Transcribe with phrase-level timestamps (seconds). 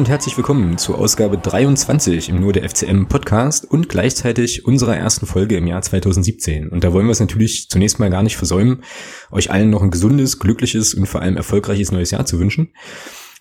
[0.00, 5.26] Und herzlich willkommen zur Ausgabe 23 im Nur der FCM Podcast und gleichzeitig unserer ersten
[5.26, 6.70] Folge im Jahr 2017.
[6.70, 8.82] Und da wollen wir es natürlich zunächst mal gar nicht versäumen,
[9.30, 12.72] euch allen noch ein gesundes, glückliches und vor allem erfolgreiches neues Jahr zu wünschen.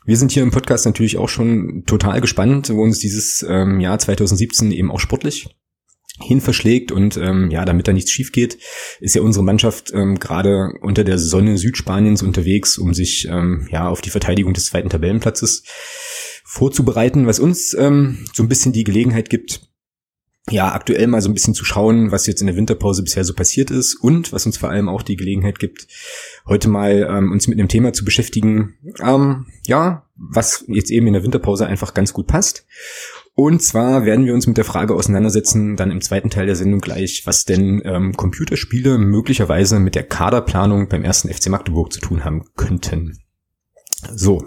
[0.04, 3.98] Wir sind hier im Podcast natürlich auch schon total gespannt, wo uns dieses ähm, Jahr
[3.98, 5.48] 2017 eben auch sportlich
[6.22, 8.58] hin verschlägt und ähm, ja, damit da nichts schief geht,
[9.00, 13.88] ist ja unsere Mannschaft ähm, gerade unter der Sonne Südspaniens unterwegs, um sich ähm, ja
[13.88, 15.64] auf die Verteidigung des zweiten Tabellenplatzes
[16.50, 19.70] vorzubereiten, was uns ähm, so ein bisschen die Gelegenheit gibt,
[20.50, 23.36] ja, aktuell mal so ein bisschen zu schauen, was jetzt in der Winterpause bisher so
[23.36, 25.88] passiert ist und was uns vor allem auch die Gelegenheit gibt,
[26.48, 31.14] heute mal ähm, uns mit einem Thema zu beschäftigen, ähm, ja, was jetzt eben in
[31.14, 32.66] der Winterpause einfach ganz gut passt.
[33.36, 36.82] Und zwar werden wir uns mit der Frage auseinandersetzen, dann im zweiten Teil der Sendung
[36.82, 42.26] gleich, was denn ähm, Computerspiele möglicherweise mit der Kaderplanung beim ersten FC Magdeburg zu tun
[42.26, 43.20] haben könnten.
[44.08, 44.38] So,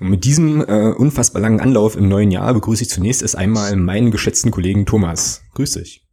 [0.00, 3.76] und mit diesem äh, unfassbar langen Anlauf im neuen Jahr begrüße ich zunächst erst einmal
[3.76, 5.42] meinen geschätzten Kollegen Thomas.
[5.54, 6.06] Grüß dich.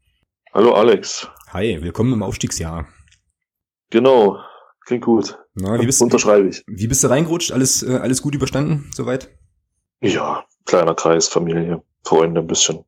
[0.53, 1.27] Hallo Alex.
[1.51, 2.87] Hi, willkommen im Aufstiegsjahr.
[3.89, 4.37] Genau,
[4.85, 5.37] klingt gut.
[5.53, 6.63] Na, wie bist, Unterschreibe ich.
[6.67, 7.51] Wie bist du reingerutscht?
[7.51, 9.29] Alles, äh, alles gut überstanden soweit?
[10.01, 11.81] Ja, kleiner Kreis, Familie.
[12.03, 12.83] Freunde ein bisschen.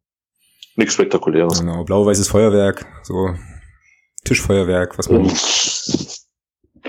[0.75, 1.59] Nichts Spektakuläres.
[1.59, 3.33] Genau, blau-weißes Feuerwerk, so
[4.25, 5.29] Tischfeuerwerk, was man.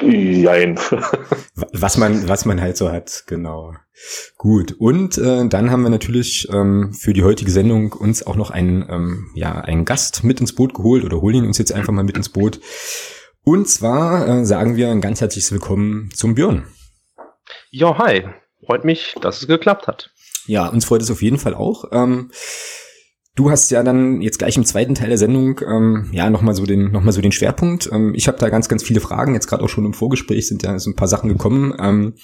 [0.02, 0.78] Jein.
[1.72, 3.75] was man, was man halt so hat, genau.
[4.36, 4.72] Gut.
[4.78, 8.86] Und äh, dann haben wir natürlich ähm, für die heutige Sendung uns auch noch einen,
[8.89, 12.05] ähm, ja, einen Gast mit ins Boot geholt oder holen ihn uns jetzt einfach mal
[12.05, 12.61] mit ins Boot.
[13.42, 16.67] Und zwar äh, sagen wir ein ganz herzliches Willkommen zum Björn.
[17.70, 18.24] Ja, hi.
[18.64, 20.11] Freut mich, dass es geklappt hat.
[20.46, 21.84] Ja, uns freut es auf jeden Fall auch.
[21.92, 22.30] Ähm,
[23.36, 26.67] du hast ja dann jetzt gleich im zweiten Teil der Sendung ähm, ja nochmal so
[26.67, 27.89] den noch mal so den Schwerpunkt.
[27.92, 29.35] Ähm, ich habe da ganz ganz viele Fragen.
[29.35, 31.73] Jetzt gerade auch schon im Vorgespräch sind ja so ein paar Sachen gekommen.
[31.79, 32.14] Ähm,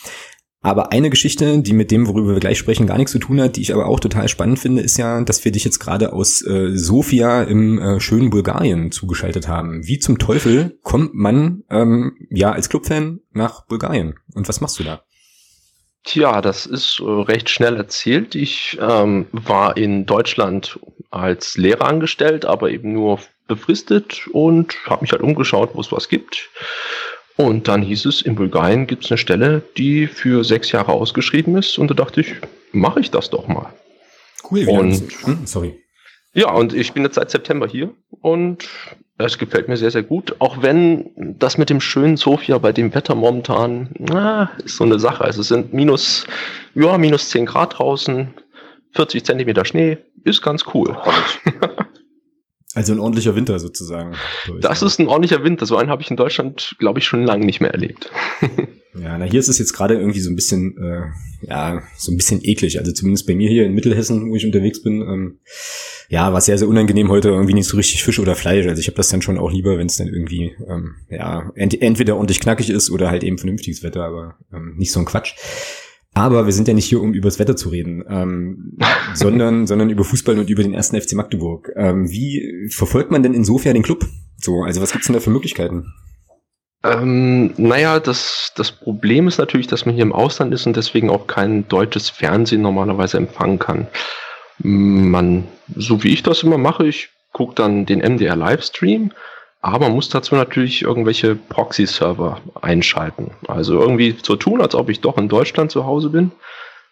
[0.64, 3.56] aber eine Geschichte, die mit dem, worüber wir gleich sprechen, gar nichts zu tun hat,
[3.56, 6.40] die ich aber auch total spannend finde, ist ja, dass wir dich jetzt gerade aus
[6.46, 9.86] äh, Sofia im äh, schönen Bulgarien zugeschaltet haben.
[9.88, 14.14] Wie zum Teufel kommt man ähm, ja als Clubfan nach Bulgarien?
[14.34, 15.02] Und was machst du da?
[16.04, 18.34] Tja, das ist äh, recht schnell erzählt.
[18.34, 20.78] Ich ähm, war in Deutschland
[21.10, 26.08] als Lehrer angestellt, aber eben nur befristet und habe mich halt umgeschaut, wo es was
[26.08, 26.50] gibt.
[27.36, 31.56] Und dann hieß es, in Bulgarien gibt es eine Stelle, die für sechs Jahre ausgeschrieben
[31.56, 31.78] ist.
[31.78, 32.34] Und da dachte ich,
[32.72, 33.72] mache ich das doch mal.
[34.50, 35.80] Cool, und, hm, sorry.
[36.34, 38.68] Ja, und ich bin jetzt seit September hier und
[39.26, 40.36] es gefällt mir sehr, sehr gut.
[40.38, 44.98] Auch wenn das mit dem schönen Sofia bei dem Wetter momentan, na, ist so eine
[44.98, 45.24] Sache.
[45.24, 46.26] Also es sind minus,
[46.74, 48.34] ja, minus 10 Grad draußen,
[48.92, 50.96] 40 Zentimeter Schnee, ist ganz cool.
[52.74, 54.14] Also ein ordentlicher Winter sozusagen.
[54.60, 55.66] Das ist ein ordentlicher Winter.
[55.66, 58.10] So einen habe ich in Deutschland, glaube ich, schon lange nicht mehr erlebt.
[58.94, 62.16] Ja, na hier ist es jetzt gerade irgendwie so ein bisschen, äh, ja, so ein
[62.16, 62.78] bisschen eklig.
[62.78, 65.38] Also zumindest bei mir hier in Mittelhessen, wo ich unterwegs bin, ähm,
[66.08, 68.66] ja, war sehr, sehr unangenehm heute irgendwie nicht so richtig Fisch oder Fleisch.
[68.66, 71.80] Also ich habe das dann schon auch lieber, wenn es dann irgendwie, ähm, ja, ent
[71.80, 75.34] entweder ordentlich knackig ist oder halt eben vernünftiges Wetter, aber ähm, nicht so ein Quatsch.
[76.14, 78.76] Aber wir sind ja nicht hier, um über das Wetter zu reden, ähm,
[79.14, 81.72] sondern, sondern über Fußball und über den ersten FC Magdeburg.
[81.76, 84.06] Ähm, wie verfolgt man denn insofern den Club?
[84.36, 85.86] So, also was gibt's denn da für Möglichkeiten?
[86.84, 91.10] Ähm, naja, das, das Problem ist natürlich, dass man hier im Ausland ist und deswegen
[91.10, 93.86] auch kein deutsches Fernsehen normalerweise empfangen kann.
[94.58, 99.12] Man, so wie ich das immer mache, ich gucke dann den MDR Livestream,
[99.60, 103.30] aber man muss dazu natürlich irgendwelche Proxy-Server einschalten.
[103.46, 106.32] Also irgendwie so tun, als ob ich doch in Deutschland zu Hause bin.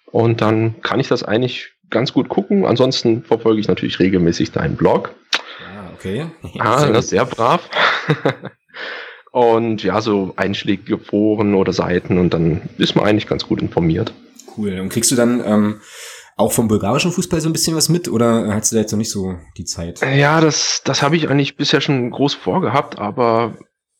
[0.07, 2.65] Und dann kann ich das eigentlich ganz gut gucken.
[2.65, 5.15] Ansonsten verfolge ich natürlich regelmäßig deinen Blog.
[5.61, 6.27] Ah, okay.
[6.61, 7.69] Ah, das ist sehr brav.
[9.33, 14.13] Und ja, so einschlägige Foren oder Seiten und dann ist man eigentlich ganz gut informiert.
[14.57, 14.81] Cool.
[14.81, 15.81] Und kriegst du dann ähm,
[16.37, 18.99] auch vom bulgarischen Fußball so ein bisschen was mit oder hast du da jetzt noch
[18.99, 20.01] nicht so die Zeit?
[20.01, 23.57] Ja, das, das habe ich eigentlich bisher schon groß vorgehabt, aber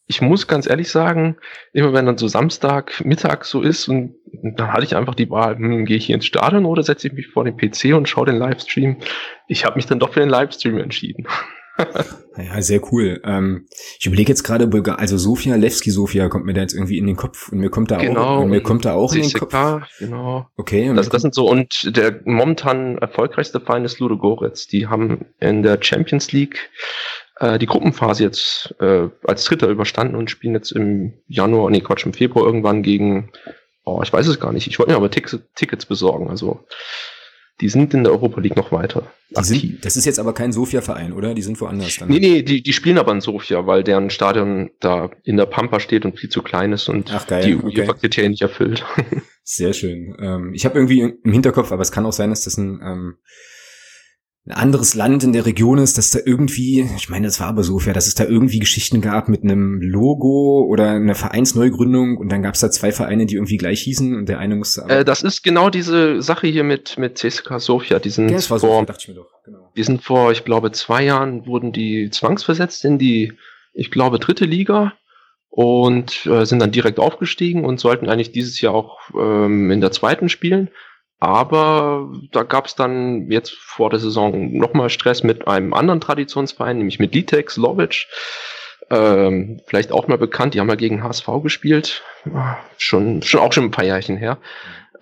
[0.07, 1.37] ich muss ganz ehrlich sagen,
[1.73, 4.17] immer wenn dann so Samstag Mittag so ist und
[4.57, 7.13] dann hatte ich einfach die Wahl, hm, gehe ich hier ins Stadion oder setze ich
[7.13, 8.97] mich vor den PC und schaue den Livestream.
[9.47, 11.29] Ich habe mich dann doch für den Livestream entschieden.
[12.37, 13.21] Ja, sehr cool.
[13.25, 13.67] Ähm,
[13.99, 17.17] ich überlege jetzt gerade, also Sofia, Levski Sofia kommt mir da jetzt irgendwie in den
[17.17, 19.55] Kopf und mir kommt da genau, auch, und mir kommt da auch in den Kopf.
[19.99, 20.47] Genau.
[20.57, 20.93] Okay.
[20.95, 24.67] Das, das sind so und der momentan erfolgreichste Verein ist Ludo Goretz.
[24.67, 26.71] Die haben in der Champions League
[27.41, 32.07] äh, die Gruppenphase jetzt äh, als Dritter überstanden und spielen jetzt im Januar, nee Quatsch,
[32.07, 33.33] im Februar irgendwann gegen,
[33.85, 34.67] oh, ich weiß es gar nicht.
[34.67, 36.29] Ich wollte mir aber Tickets, Tickets besorgen.
[36.29, 36.65] Also
[37.61, 39.13] die sind in der Europa League noch weiter.
[39.31, 41.35] Sind, das ist jetzt aber kein Sofia-Verein, oder?
[41.35, 42.09] Die sind woanders dann.
[42.09, 45.79] Nee, nee, die, die spielen aber in Sofia, weil deren Stadion da in der Pampa
[45.79, 47.45] steht und viel zu klein ist und Ach, geil.
[47.45, 48.85] die UEFA-Kriterien nicht erfüllt.
[49.45, 50.17] Sehr schön.
[50.21, 53.15] Ähm, ich habe irgendwie im Hinterkopf, aber es kann auch sein, dass das ein, ähm,
[54.47, 57.63] ein anderes Land in der Region ist, dass da irgendwie, ich meine, das war aber
[57.63, 62.31] so fair, dass es da irgendwie Geschichten gab mit einem Logo oder einer Vereinsneugründung und
[62.31, 65.01] dann gab es da zwei Vereine, die irgendwie gleich hießen und der eine musste aber
[65.01, 67.99] äh, Das ist genau diese Sache hier mit, mit CSKA Sofia.
[67.99, 69.31] Die sind, ja, vor, Sofia, dachte ich mir doch.
[69.45, 69.71] Genau.
[69.77, 73.35] die sind vor, ich glaube, zwei Jahren wurden die zwangsversetzt in die,
[73.75, 74.95] ich glaube, dritte Liga
[75.51, 79.93] und äh, sind dann direkt aufgestiegen und sollten eigentlich dieses Jahr auch ähm, in der
[79.93, 80.71] zweiten spielen.
[81.21, 86.79] Aber da gab es dann jetzt vor der Saison nochmal Stress mit einem anderen Traditionsverein,
[86.79, 88.07] nämlich mit Litex Lovic.
[88.91, 92.03] Ähm, vielleicht auch mal bekannt, die haben ja gegen HSV gespielt.
[92.79, 94.39] Schon, schon auch schon ein paar Jährchen her.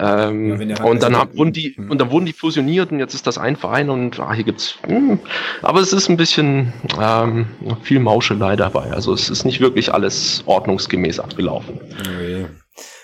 [0.00, 1.90] Ähm, ja, und dann haben, wurden die hm.
[1.90, 4.78] und dann wurden die fusioniert und jetzt ist das ein Verein und ah, hier gibt's.
[4.86, 5.18] Mh, hm,
[5.62, 7.46] aber es ist ein bisschen ähm,
[7.82, 8.92] viel Mauschelei dabei.
[8.92, 11.80] Also es ist nicht wirklich alles ordnungsgemäß abgelaufen.
[11.98, 12.46] Okay.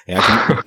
[0.07, 0.21] Ja,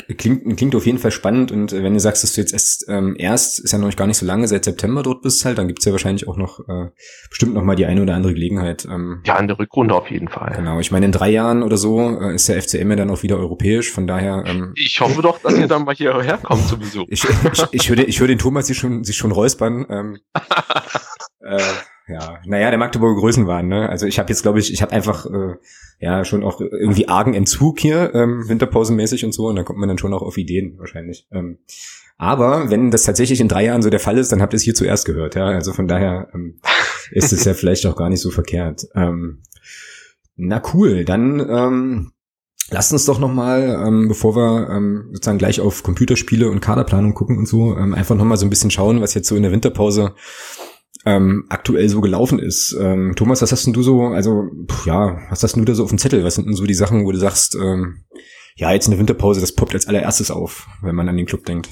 [0.08, 2.54] klingt, klingt, klingt auf jeden Fall spannend und äh, wenn du sagst, dass du jetzt
[2.54, 5.60] erst, ähm, erst ist ja noch gar nicht so lange, seit September dort bist halt,
[5.60, 6.90] dann gibt's ja wahrscheinlich auch noch äh,
[7.30, 8.86] bestimmt noch mal die eine oder andere Gelegenheit.
[8.86, 10.54] Ähm, ja, in der Rückrunde auf jeden Fall.
[10.56, 13.22] Genau, ich meine, in drei Jahren oder so äh, ist der FCM ja dann auch
[13.22, 14.44] wieder europäisch, von daher.
[14.48, 17.06] Ähm, ich hoffe doch, dass ihr dann mal hierher kommt zu Besuch.
[17.10, 19.86] ich, ich, ich, höre, ich höre den Thomas sich schon, sich schon räuspern.
[19.90, 20.18] Ähm,
[21.48, 23.90] äh, ja, naja, der Magdeburger Größenwahn, ne?
[23.90, 25.56] Also ich habe jetzt, glaube ich, ich habe einfach äh,
[26.00, 29.90] ja schon auch irgendwie argen Entzug hier, ähm, Winterpausenmäßig und so, und da kommt man
[29.90, 31.28] dann schon auch auf Ideen wahrscheinlich.
[31.32, 31.58] Ähm,
[32.18, 34.64] aber wenn das tatsächlich in drei Jahren so der Fall ist, dann habt ihr es
[34.64, 35.46] hier zuerst gehört, ja.
[35.48, 36.60] Also von daher ähm,
[37.12, 38.88] ist es ja vielleicht auch gar nicht so verkehrt.
[38.96, 39.42] Ähm,
[40.36, 42.12] na cool, dann ähm,
[42.70, 47.38] Lasst uns doch nochmal, ähm, bevor wir ähm, sozusagen gleich auf Computerspiele und Kaderplanung gucken
[47.38, 50.16] und so, ähm, einfach nochmal so ein bisschen schauen, was jetzt so in der Winterpause
[51.06, 52.76] ähm, aktuell so gelaufen ist.
[52.80, 55.76] Ähm, Thomas, was hast denn du so, also pff, ja, was hast denn du da
[55.76, 56.24] so auf dem Zettel?
[56.24, 58.06] Was sind denn so die Sachen, wo du sagst, ähm,
[58.56, 61.46] ja, jetzt in der Winterpause, das poppt als allererstes auf, wenn man an den Club
[61.46, 61.70] denkt?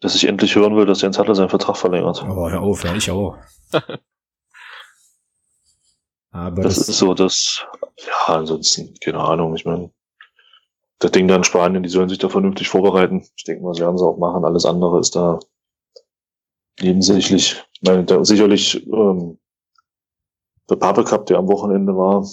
[0.00, 2.24] Dass ich endlich hören will, dass Jens Hattler seinen Vertrag verlängert.
[2.26, 3.36] Oh, hör auf, ja, ich auch.
[6.32, 7.66] Aber das, das, ist so, dass,
[7.98, 9.90] ja, ansonsten, keine Ahnung, ich meine,
[11.00, 13.26] das Ding da in Spanien, die sollen sich da vernünftig vorbereiten.
[13.36, 14.44] Ich denke mal, sie werden es auch machen.
[14.44, 15.40] Alles andere ist da
[16.80, 17.62] nebensächlich.
[17.72, 19.38] Ich meine, da sicherlich ähm,
[20.68, 22.24] der Pape Cup, der am Wochenende war,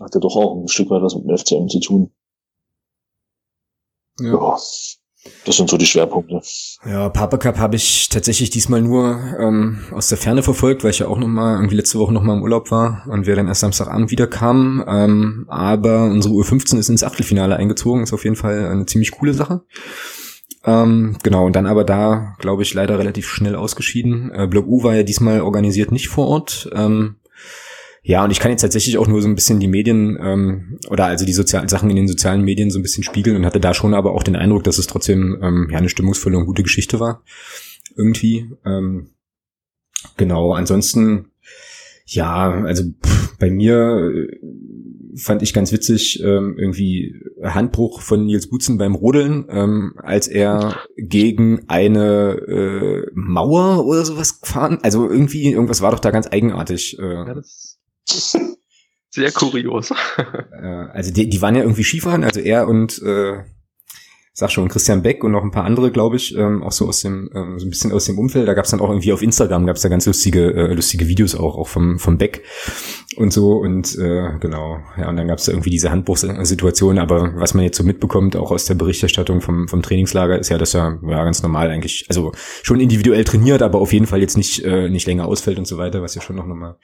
[0.00, 2.12] hat ja doch auch ein Stück weit was mit dem FCM zu tun.
[4.20, 4.32] Ja.
[4.32, 4.58] ja.
[5.44, 6.40] Das sind so die Schwerpunkte.
[6.84, 10.98] Ja, Papa Cup habe ich tatsächlich diesmal nur ähm, aus der Ferne verfolgt, weil ich
[10.98, 13.46] ja auch noch mal irgendwie letzte Woche noch mal im Urlaub war und wir dann
[13.46, 14.82] erst Samstagabend wieder kamen.
[14.88, 19.32] Ähm, aber unsere U15 ist ins Achtelfinale eingezogen, ist auf jeden Fall eine ziemlich coole
[19.32, 19.62] Sache.
[20.64, 24.30] Ähm, genau, und dann aber da, glaube ich, leider relativ schnell ausgeschieden.
[24.32, 26.70] Äh, Block U war ja diesmal organisiert nicht vor Ort.
[26.72, 27.16] Ähm,
[28.04, 31.06] ja, und ich kann jetzt tatsächlich auch nur so ein bisschen die Medien ähm, oder
[31.06, 33.74] also die sozialen Sachen in den sozialen Medien so ein bisschen spiegeln und hatte da
[33.74, 36.98] schon aber auch den Eindruck, dass es trotzdem ähm, ja eine stimmungsvolle und gute Geschichte
[36.98, 37.22] war.
[37.96, 38.50] Irgendwie.
[38.64, 39.10] Ähm,
[40.16, 41.26] genau, ansonsten,
[42.06, 44.38] ja, also pff, bei mir äh,
[45.16, 50.76] fand ich ganz witzig, ähm, irgendwie Handbruch von Nils Butzen beim Rodeln, ähm, als er
[50.96, 54.78] gegen eine äh, Mauer oder sowas gefahren.
[54.82, 56.98] Also irgendwie, irgendwas war doch da ganz eigenartig.
[56.98, 57.40] Äh, ja,
[59.10, 59.90] sehr kurios.
[60.52, 63.44] äh, also die, die waren ja irgendwie Skifahren, also er und äh,
[64.34, 67.02] sag schon, Christian Beck und noch ein paar andere, glaube ich, ähm, auch so aus
[67.02, 68.48] dem, ähm, so ein bisschen aus dem Umfeld.
[68.48, 71.06] Da gab es dann auch irgendwie auf Instagram, gab es da ganz lustige, äh, lustige
[71.06, 72.42] Videos auch, auch vom, vom Beck
[73.16, 73.58] und so.
[73.58, 77.64] Und äh, genau, ja, und dann gab es da irgendwie diese Handbruchssituation, aber was man
[77.64, 81.24] jetzt so mitbekommt, auch aus der Berichterstattung vom, vom Trainingslager, ist ja, dass er ja
[81.24, 85.06] ganz normal eigentlich, also schon individuell trainiert, aber auf jeden Fall jetzt nicht, äh, nicht
[85.06, 86.76] länger ausfällt und so weiter, was ja schon noch nochmal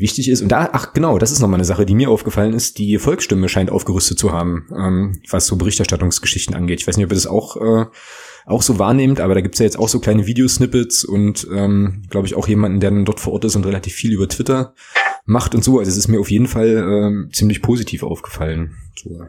[0.00, 0.42] wichtig ist.
[0.42, 2.78] Und da, ach genau, das ist nochmal eine Sache, die mir aufgefallen ist.
[2.78, 6.80] Die Volksstimme scheint aufgerüstet zu haben, ähm, was so Berichterstattungsgeschichten angeht.
[6.80, 7.86] Ich weiß nicht, ob ihr das auch, äh,
[8.46, 12.26] auch so wahrnehmt, aber da gibt's ja jetzt auch so kleine Videosnippets und ähm, glaube
[12.26, 14.74] ich auch jemanden, der dann dort vor Ort ist und relativ viel über Twitter
[15.24, 15.78] macht und so.
[15.78, 18.76] Also es ist mir auf jeden Fall äh, ziemlich positiv aufgefallen.
[18.96, 19.22] So.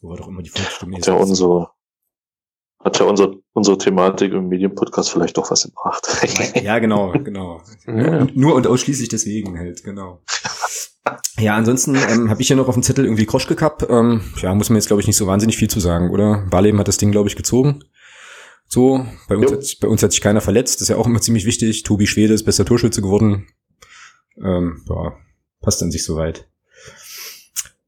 [0.00, 0.98] Wo war doch immer die Volksstimme?
[1.04, 1.68] Ja, unsere
[2.84, 6.06] hat ja unser, unsere Thematik im Medienpodcast vielleicht doch was gebracht.
[6.62, 7.60] ja, genau, genau.
[7.86, 8.26] Ja.
[8.34, 10.22] Nur und ausschließlich deswegen halt, genau.
[11.38, 13.88] Ja, ansonsten ähm, habe ich ja noch auf dem Zettel irgendwie Kroschke Cup.
[13.90, 16.46] Ähm, ja, muss man jetzt, glaube ich, nicht so wahnsinnig viel zu sagen, oder?
[16.50, 17.80] Barleben hat das Ding, glaube ich, gezogen.
[18.66, 20.76] So, bei uns, hat, bei uns hat sich keiner verletzt.
[20.76, 21.82] Das ist ja auch immer ziemlich wichtig.
[21.82, 23.48] Tobi Schwede ist bester Torschütze geworden.
[24.42, 25.14] Ähm, ja,
[25.60, 26.48] passt an sich soweit.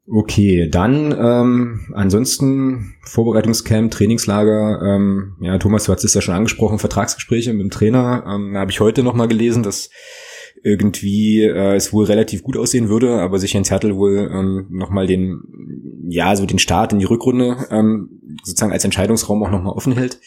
[0.07, 4.83] Okay, dann ähm, ansonsten Vorbereitungscamp, Trainingslager.
[4.83, 8.25] Ähm, ja, Thomas, du hast es ja schon angesprochen, Vertragsgespräche mit dem Trainer.
[8.27, 9.89] Ähm, da habe ich heute noch mal gelesen, dass
[10.63, 15.07] irgendwie äh, es wohl relativ gut aussehen würde, aber sich Jens Hertel wohl ähm, nochmal
[15.07, 15.41] den,
[16.09, 20.21] ja, so den Start in die Rückrunde ähm, sozusagen als Entscheidungsraum auch nochmal offen hält.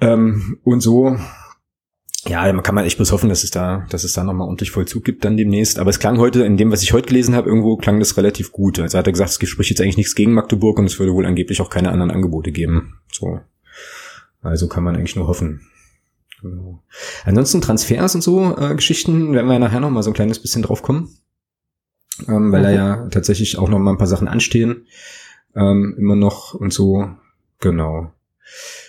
[0.00, 1.16] Ähm, und so,
[2.28, 4.70] ja, man kann man echt bloß hoffen, dass es da, dass es da nochmal ordentlich
[4.70, 5.78] Vollzug gibt dann demnächst.
[5.78, 8.52] Aber es klang heute, in dem, was ich heute gelesen habe, irgendwo klang das relativ
[8.52, 8.78] gut.
[8.78, 11.26] Also hat er gesagt, es spricht jetzt eigentlich nichts gegen Magdeburg und es würde wohl
[11.26, 12.98] angeblich auch keine anderen Angebote geben.
[13.12, 13.40] So.
[14.42, 15.62] Also kann man eigentlich nur hoffen.
[16.42, 16.82] Genau.
[17.24, 20.62] Ansonsten Transfers und so äh, Geschichten werden wir nachher noch mal so ein kleines bisschen
[20.62, 21.16] drauf kommen,
[22.28, 22.64] ähm, weil mhm.
[22.64, 24.86] da ja tatsächlich auch noch mal ein paar Sachen anstehen,
[25.54, 27.08] ähm, immer noch und so.
[27.60, 28.12] Genau.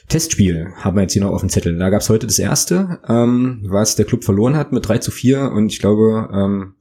[0.07, 1.77] Testspiel haben wir jetzt hier noch auf dem Zettel.
[1.77, 5.11] Da gab es heute das erste, ähm, was der Club verloren hat mit 3 zu
[5.11, 6.75] 4 und ich glaube, ähm,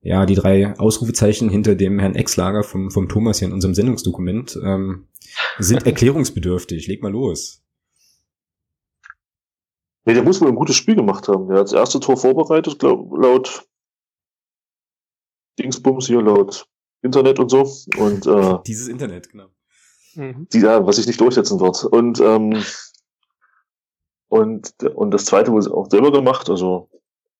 [0.00, 4.58] ja, die drei Ausrufezeichen hinter dem Herrn Exlager vom, vom Thomas hier in unserem Sendungsdokument
[4.62, 5.08] ähm,
[5.58, 6.86] sind erklärungsbedürftig.
[6.86, 7.62] Leg mal los.
[10.04, 11.48] Nee, der muss wohl ein gutes Spiel gemacht haben.
[11.48, 13.66] Der hat das erste Tor vorbereitet, glaub, laut
[15.58, 16.68] Dingsbums hier, laut
[17.02, 17.68] Internet und so.
[17.98, 19.48] Und, äh, Dieses Internet, genau.
[20.16, 20.48] Mhm.
[20.52, 21.84] Die, ja, was sich nicht durchsetzen wird.
[21.84, 22.62] Und, ähm,
[24.28, 26.88] und, und das zweite wurde auch selber gemacht, also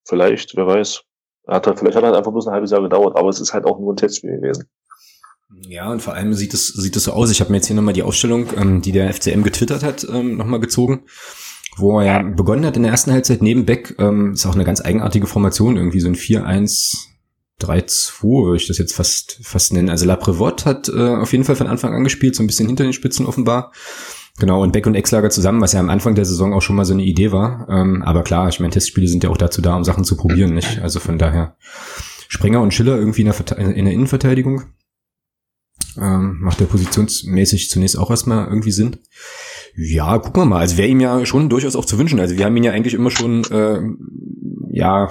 [0.05, 1.03] vielleicht, wer weiß.
[1.49, 3.53] Hat halt, vielleicht hat er halt einfach bloß ein halbes Jahr gedauert, aber es ist
[3.53, 4.69] halt auch nur ein Testspiel gewesen.
[5.69, 7.31] Ja, und vor allem sieht es sieht es so aus.
[7.31, 10.37] Ich habe mir jetzt hier nochmal die Ausstellung, ähm, die der FCM getwittert hat, ähm,
[10.37, 11.05] nochmal gezogen
[11.77, 14.65] wo er ja begonnen hat in der ersten Halbzeit neben Beck, ähm, ist auch eine
[14.65, 17.07] ganz eigenartige Formation, irgendwie so ein 4-1
[17.61, 19.89] 3-2 würde ich das jetzt fast fast nennen.
[19.89, 22.67] Also La Prévotte hat äh, auf jeden Fall von Anfang an gespielt, so ein bisschen
[22.67, 23.73] hinter den Spitzen offenbar.
[24.39, 26.85] Genau, und Beck und Exlager zusammen, was ja am Anfang der Saison auch schon mal
[26.85, 27.67] so eine Idee war.
[27.71, 30.53] Ähm, aber klar, ich meine, Testspiele sind ja auch dazu da, um Sachen zu probieren,
[30.55, 30.81] nicht?
[30.83, 31.57] Also von daher
[32.29, 34.65] Springer und Schiller irgendwie in der, in der Innenverteidigung.
[35.99, 38.99] Ähm, macht der positionsmäßig zunächst auch erstmal irgendwie Sinn.
[39.75, 40.61] Ja, gucken wir mal.
[40.61, 42.21] Also wäre ihm ja schon durchaus auch zu wünschen.
[42.21, 43.81] Also wir haben ihn ja eigentlich immer schon äh,
[44.77, 45.09] ja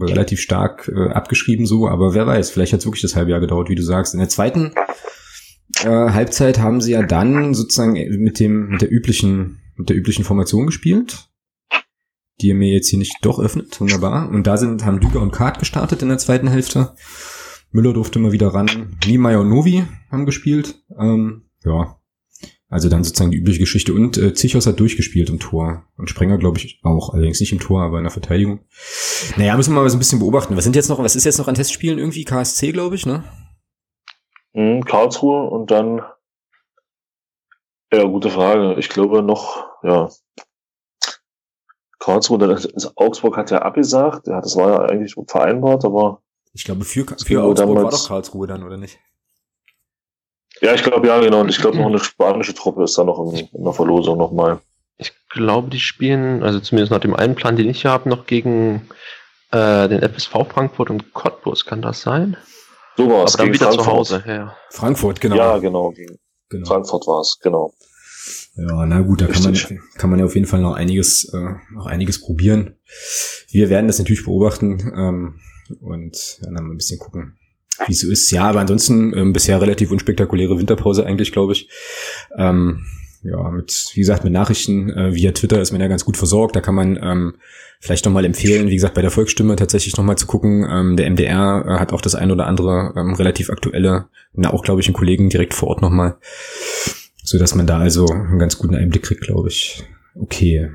[0.00, 3.40] relativ stark äh, abgeschrieben so, aber wer weiß, vielleicht hat es wirklich das halbe Jahr
[3.40, 4.12] gedauert, wie du sagst.
[4.12, 4.72] In der zweiten
[5.82, 10.24] äh, Halbzeit haben sie ja dann sozusagen mit dem mit der üblichen mit der üblichen
[10.24, 11.30] Formation gespielt,
[12.42, 13.80] die er mir jetzt hier nicht doch öffnet.
[13.80, 14.28] Wunderbar.
[14.28, 16.92] Und da sind haben Düger und Kart gestartet in der zweiten Hälfte.
[17.70, 18.98] Müller durfte mal wieder ran.
[19.06, 20.82] Niemeyer und Novi haben gespielt.
[20.98, 21.97] Ähm, ja,
[22.68, 23.94] also dann sozusagen die übliche Geschichte.
[23.94, 25.84] Und äh, Zichos hat durchgespielt im Tor.
[25.96, 27.14] Und Sprenger, glaube ich, auch.
[27.14, 28.60] Allerdings nicht im Tor, aber in der Verteidigung.
[29.36, 30.56] Naja, müssen wir mal so ein bisschen beobachten.
[30.56, 32.24] Was sind jetzt noch, was ist jetzt noch an Testspielen irgendwie?
[32.24, 33.24] KSC, glaube ich, ne?
[34.52, 36.02] Mhm, Karlsruhe und dann
[37.92, 38.74] ja, gute Frage.
[38.78, 40.10] Ich glaube noch, ja.
[41.98, 44.26] Karlsruhe, dann ist, Augsburg hat ja abgesagt.
[44.26, 46.22] Ja, das war ja eigentlich vereinbart, aber.
[46.52, 48.98] Ich glaube, für, für Augsburg war doch Karlsruhe dann, oder nicht?
[50.60, 51.40] Ja, ich glaube, ja, genau.
[51.40, 54.60] Und ich glaube, noch eine spanische Truppe ist da noch in, in der Verlosung nochmal.
[54.96, 58.26] Ich glaube, die spielen, also zumindest nach dem einen Plan, den ich hier habe, noch
[58.26, 58.88] gegen
[59.52, 62.36] äh, den FSV Frankfurt und Cottbus, kann das sein?
[62.96, 63.34] So war es.
[63.34, 63.84] Aber dann wieder Frankfurt.
[63.84, 64.56] zu Hause, ja.
[64.70, 65.36] Frankfurt, genau.
[65.36, 65.94] Ja, genau.
[66.48, 66.66] genau.
[66.66, 67.72] Frankfurt war es, genau.
[68.56, 69.54] Ja, na gut, da kann man,
[69.96, 72.76] kann man ja auf jeden Fall noch einiges, äh, noch einiges probieren.
[73.50, 75.40] Wir werden das natürlich beobachten ähm,
[75.80, 77.38] und dann mal ein bisschen gucken,
[77.86, 78.30] wie es so ist.
[78.30, 81.68] Ja, aber ansonsten ähm, bisher relativ unspektakuläre Winterpause eigentlich, glaube ich.
[82.36, 82.84] Ähm,
[83.22, 86.54] ja, mit, wie gesagt, mit Nachrichten äh, via Twitter ist man ja ganz gut versorgt.
[86.54, 87.34] Da kann man ähm,
[87.80, 90.66] vielleicht nochmal empfehlen, wie gesagt, bei der Volksstimme tatsächlich nochmal zu gucken.
[90.70, 94.62] Ähm, der MDR äh, hat auch das ein oder andere ähm, relativ aktuelle, na, auch,
[94.62, 96.18] glaube ich, einen Kollegen direkt vor Ort nochmal.
[97.24, 99.84] So dass man da also einen ganz guten Einblick kriegt, glaube ich.
[100.14, 100.70] Okay.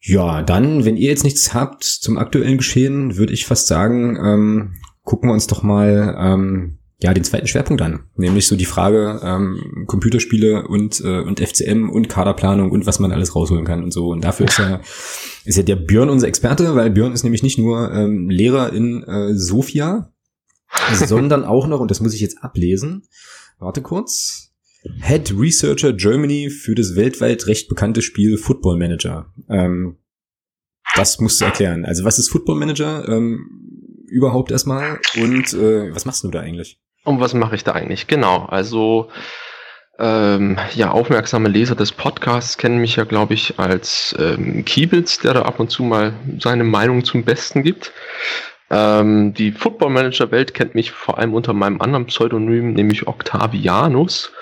[0.00, 4.74] Ja, dann, wenn ihr jetzt nichts habt zum aktuellen Geschehen, würde ich fast sagen, ähm,
[5.04, 9.20] gucken wir uns doch mal ähm, ja den zweiten Schwerpunkt an, nämlich so die Frage
[9.22, 13.92] ähm, Computerspiele und äh, und FCM und Kaderplanung und was man alles rausholen kann und
[13.92, 14.08] so.
[14.08, 14.80] Und dafür ist ja
[15.44, 19.02] ist ja der Björn unser Experte, weil Björn ist nämlich nicht nur ähm, Lehrer in
[19.02, 20.12] äh, Sofia,
[20.92, 23.02] sondern auch noch und das muss ich jetzt ablesen.
[23.58, 24.50] Warte kurz.
[25.00, 29.32] Head Researcher Germany für das weltweit recht bekannte Spiel Football Manager.
[29.48, 29.98] Ähm,
[30.96, 31.84] das musst du erklären.
[31.84, 33.08] Also was ist Football Manager?
[33.08, 33.61] Ähm,
[34.12, 36.78] überhaupt erstmal und äh, was machst du da eigentlich?
[37.04, 38.06] Und was mache ich da eigentlich?
[38.06, 39.10] Genau, also
[39.98, 45.34] ähm, ja, aufmerksame Leser des Podcasts kennen mich ja, glaube ich, als ähm, Kiebitz, der
[45.34, 47.92] da ab und zu mal seine Meinung zum Besten gibt.
[48.70, 54.32] Ähm, die Football Manager Welt kennt mich vor allem unter meinem anderen Pseudonym, nämlich Octavianus.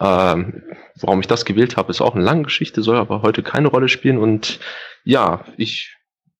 [0.00, 0.64] Ähm,
[1.00, 3.88] warum ich das gewählt habe, ist auch eine lange Geschichte, soll aber heute keine Rolle
[3.88, 4.18] spielen.
[4.18, 4.58] Und
[5.04, 5.95] ja, ich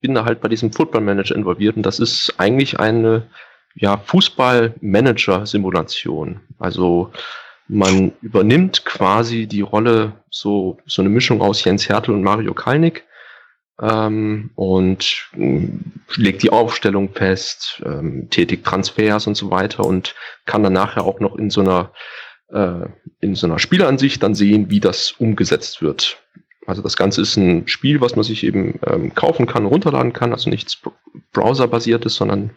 [0.07, 3.27] bin da halt bei diesem Football Manager involviert und das ist eigentlich eine
[3.75, 6.39] ja, Fußball-Manager-Simulation.
[6.61, 7.11] Also
[7.67, 13.03] man übernimmt quasi die Rolle, so, so eine Mischung aus Jens Hertel und Mario Kalnick.
[13.83, 15.67] ähm, und äh,
[16.15, 21.19] legt die Aufstellung fest, ähm, tätigt Transfers und so weiter und kann dann nachher auch
[21.19, 21.91] noch in so einer
[22.53, 22.87] äh,
[23.19, 26.23] in so einer Spielansicht dann sehen, wie das umgesetzt wird.
[26.67, 30.33] Also das Ganze ist ein Spiel, was man sich eben ähm, kaufen kann, runterladen kann,
[30.33, 30.79] also nichts
[31.33, 32.51] browserbasiertes, sondern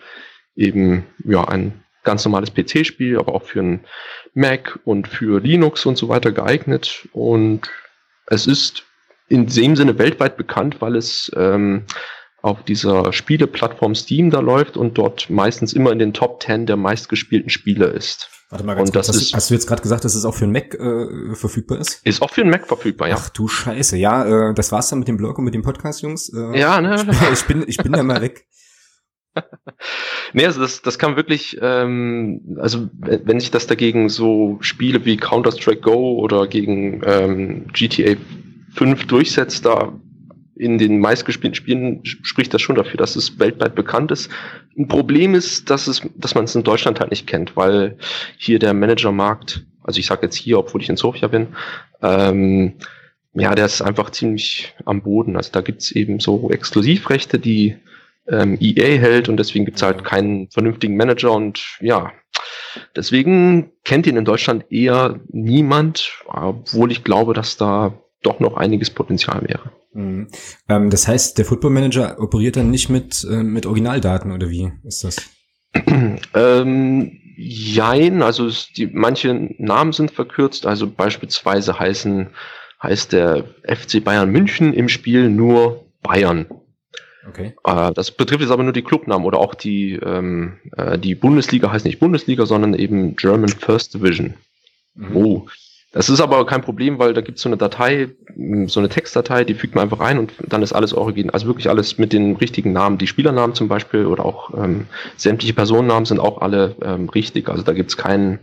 [0.56, 3.86] eben ja ein ganz normales PC-Spiel, aber auch für einen
[4.34, 7.08] Mac und für Linux und so weiter geeignet.
[7.13, 7.70] Und
[8.28, 8.84] es ist
[9.28, 11.86] in dem Sinne weltweit bekannt, weil es ähm,
[12.41, 16.77] auf dieser Spieleplattform Steam da läuft und dort meistens immer in den Top 10 der
[16.77, 18.29] meistgespielten Spiele ist.
[18.50, 20.34] Warte mal ganz und kurz, das ist, hast du jetzt gerade gesagt, dass es auch
[20.34, 22.01] für einen Mac äh, verfügbar ist?
[22.03, 23.15] Ist auch für einen Mac verfügbar, ja.
[23.19, 26.01] Ach du Scheiße, ja, äh, das war's dann mit dem Blog und mit dem Podcast,
[26.01, 26.34] Jungs.
[26.34, 27.05] Äh, ja, ne?
[27.34, 28.48] Ich bin, ich bin da mal weg.
[30.34, 35.17] nee, also das, das kann wirklich, ähm, also wenn sich das dagegen so Spiele wie
[35.17, 38.15] Counter-Strike Go oder gegen ähm, GTA
[38.74, 39.93] 5 durchsetzt, da
[40.60, 44.30] in den meistgespielten Spielen spricht das schon dafür, dass es weltweit bekannt ist.
[44.78, 47.98] Ein Problem ist, dass es, dass man es in Deutschland halt nicht kennt, weil
[48.38, 51.48] hier der Managermarkt, also ich sage jetzt hier, obwohl ich in Sofia bin,
[52.01, 52.74] ähm,
[53.34, 55.38] ja, der ist einfach ziemlich am Boden.
[55.38, 57.78] Also da gibt's eben so Exklusivrechte, die
[58.28, 62.12] ähm, EA hält und deswegen gibt's halt keinen vernünftigen Manager und ja,
[62.98, 68.89] deswegen kennt ihn in Deutschland eher niemand, obwohl ich glaube, dass da doch noch einiges
[68.89, 69.72] Potenzial wäre.
[69.93, 70.27] Mhm.
[70.67, 74.72] Ähm, das heißt, der Football Manager operiert dann nicht mit, äh, mit Originaldaten oder wie
[74.84, 75.17] ist das?
[76.34, 82.29] ähm, jein, also es, die, manche Namen sind verkürzt, also beispielsweise heißen,
[82.81, 86.48] heißt der FC Bayern München im Spiel nur Bayern.
[87.27, 87.53] Okay.
[87.64, 91.72] Äh, das betrifft jetzt aber nur die Clubnamen oder auch die, ähm, äh, die Bundesliga
[91.72, 94.35] heißt nicht Bundesliga, sondern eben German First Division.
[94.96, 95.16] Mhm.
[95.16, 95.48] Oh,
[95.92, 98.10] das ist aber kein Problem, weil da gibt es so eine Datei,
[98.68, 101.34] so eine Textdatei, die fügt man einfach ein und dann ist alles original.
[101.34, 103.00] Also wirklich alles mit den richtigen Namen.
[103.00, 104.86] Die Spielernamen zum Beispiel oder auch ähm,
[105.18, 107.50] sämtliche Personennamen sind auch alle ähm, richtig.
[107.50, 108.40] Also da gibt es keinen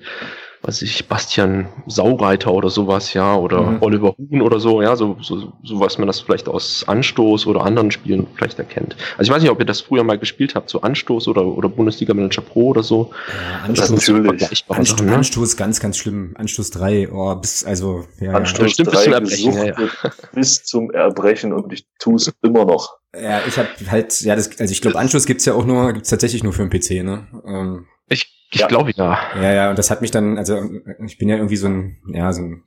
[0.67, 3.79] weiß ich, Bastian Saureiter oder sowas, ja, oder mhm.
[3.83, 7.65] Oliver Huhn oder so, ja, so, so, so was man das vielleicht aus Anstoß oder
[7.65, 8.97] anderen Spielen vielleicht erkennt.
[9.17, 11.69] Also ich weiß nicht, ob ihr das früher mal gespielt habt, so Anstoß oder, oder
[11.69, 13.11] Bundesliga Manager Pro oder so.
[13.29, 14.65] Ja, Anstoß, das ist natürlich.
[14.69, 15.15] Anstoß, ne?
[15.15, 16.35] Anstoß ganz, ganz schlimm.
[16.37, 18.33] Anstoß 3, oh, bis, also, ja.
[18.33, 18.85] Anstoß ja.
[18.85, 19.77] 3 bis zum Erbrechen, ja, ja.
[20.35, 22.97] bis zum Erbrechen und ich tue es immer noch.
[23.15, 26.11] Ja, ich habe halt, ja, das, also ich glaube, Anschluss gibt's ja auch nur, gibt's
[26.11, 27.29] tatsächlich nur für den PC, ne?
[27.47, 28.67] Ähm, ich ich ja.
[28.69, 29.19] glaube ja.
[29.35, 30.63] Ja, ja, und das hat mich dann, also
[31.05, 32.63] ich bin ja irgendwie so ein, ja, so ein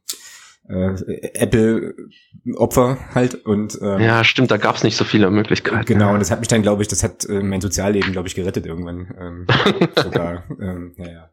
[0.70, 5.86] äh, Apple-Opfer halt und ähm, ja, stimmt, da gab's nicht so viele Möglichkeiten.
[5.86, 8.36] Genau, und das hat mich dann, glaube ich, das hat äh, mein Sozialleben, glaube ich,
[8.36, 9.13] gerettet irgendwann.
[9.20, 9.48] Ähm,
[9.96, 11.30] sogar, ähm, ja, ja.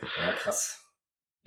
[0.00, 0.77] Ja, krass.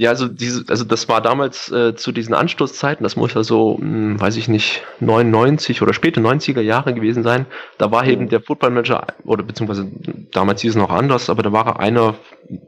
[0.02, 3.78] Ja, also diese, also das war damals äh, zu diesen Anstoßzeiten, das muss ja so,
[3.78, 7.46] mh, hm, weiß ich nicht, 99 oder späte 90er Jahre gewesen sein.
[7.78, 9.88] Da war eben der Football Manager, oder beziehungsweise
[10.32, 12.16] damals hieß es noch anders, aber da war er einer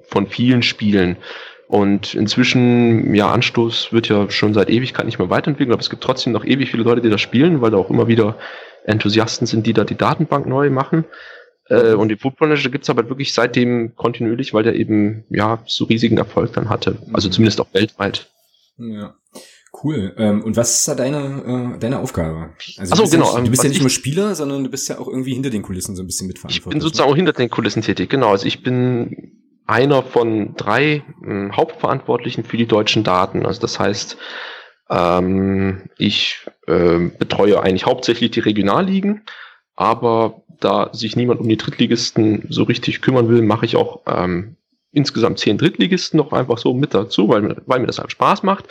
[0.09, 1.17] von vielen Spielen.
[1.67, 6.03] Und inzwischen, ja, Anstoß wird ja schon seit Ewigkeit nicht mehr weiterentwickelt, aber es gibt
[6.03, 8.37] trotzdem noch ewig viele Leute, die das spielen, weil da auch immer wieder
[8.85, 11.05] Enthusiasten sind, die da die Datenbank neu machen.
[11.69, 15.85] Äh, und den Football Manager gibt's aber wirklich seitdem kontinuierlich, weil der eben ja so
[15.85, 16.97] riesigen Erfolg dann hatte.
[17.13, 17.31] Also mhm.
[17.33, 18.29] zumindest auch weltweit.
[18.77, 19.15] Ja.
[19.83, 20.13] Cool.
[20.17, 22.51] Ähm, und was ist da deine, äh, deine Aufgabe?
[22.77, 23.35] Also so, genau.
[23.35, 25.63] Ja, du bist ja nicht nur Spieler, sondern du bist ja auch irgendwie hinter den
[25.63, 26.67] Kulissen so ein bisschen mitverantwortlich.
[26.67, 28.29] Ich bin sozusagen auch hinter den Kulissen tätig, genau.
[28.29, 33.45] Also ich bin einer von drei äh, Hauptverantwortlichen für die deutschen Daten.
[33.45, 34.17] Also das heißt,
[34.91, 39.23] ähm, ich äh, betreue eigentlich hauptsächlich die Regionalligen,
[39.75, 44.55] aber da sich niemand um die Drittligisten so richtig kümmern will, mache ich auch ähm,
[44.91, 48.65] insgesamt zehn Drittligisten noch einfach so mit dazu, weil, weil mir das halt Spaß macht.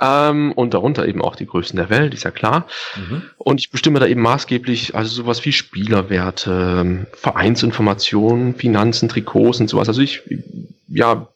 [0.00, 2.66] Ähm, und darunter eben auch die größten der Welt, ist ja klar.
[2.96, 3.22] Mhm.
[3.38, 9.88] Und ich bestimme da eben maßgeblich, also sowas wie Spielerwerte, Vereinsinformationen, Finanzen, Trikots und sowas.
[9.88, 10.22] Also ich,
[10.88, 11.28] ja,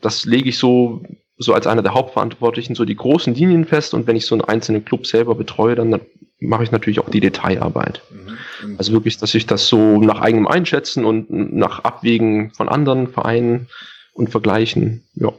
[0.00, 1.02] das lege ich so
[1.42, 4.44] so als einer der Hauptverantwortlichen so die großen Linien fest und wenn ich so einen
[4.44, 5.98] einzelnen Club selber betreue, dann
[6.40, 8.02] mache ich natürlich auch die Detailarbeit.
[8.10, 8.76] Mhm.
[8.78, 13.68] Also wirklich, dass ich das so nach eigenem Einschätzen und nach Abwägen von anderen Vereinen
[14.12, 15.32] und Vergleichen, ja.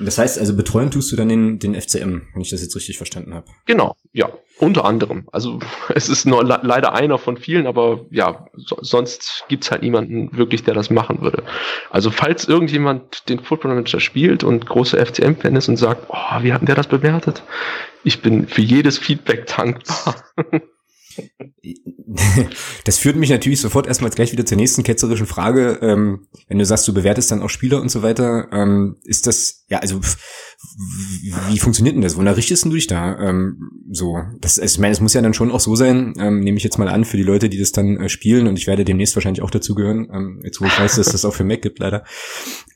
[0.00, 2.96] Das heißt also, betreuen tust du dann den, den FCM, wenn ich das jetzt richtig
[2.96, 3.46] verstanden habe.
[3.66, 5.28] Genau, ja, unter anderem.
[5.32, 5.58] Also
[5.94, 10.36] es ist nur le leider einer von vielen, aber ja, so, sonst gibt's halt niemanden
[10.36, 11.42] wirklich, der das machen würde.
[11.90, 16.52] Also falls irgendjemand den Football Manager spielt und große FCM-Fan ist und sagt, oh, wie
[16.52, 17.42] hat denn der das bewertet?
[18.04, 20.16] Ich bin für jedes Feedback dankbar.
[22.84, 25.78] Das führt mich natürlich sofort erstmal gleich wieder zur nächsten ketzerischen Frage.
[25.82, 29.64] Ähm, wenn du sagst, du bewertest dann auch Spieler und so weiter, ähm, ist das
[29.68, 30.00] ja, also
[31.48, 32.16] wie funktioniert denn das?
[32.16, 33.16] Wonach richtest du dich da?
[33.18, 36.56] Ähm, so, das, ich meine, es muss ja dann schon auch so sein, ähm, nehme
[36.56, 38.84] ich jetzt mal an, für die Leute, die das dann äh, spielen, und ich werde
[38.84, 41.78] demnächst wahrscheinlich auch dazugehören, ähm, jetzt wo ich weiß, dass das auch für Mac gibt,
[41.78, 42.04] leider,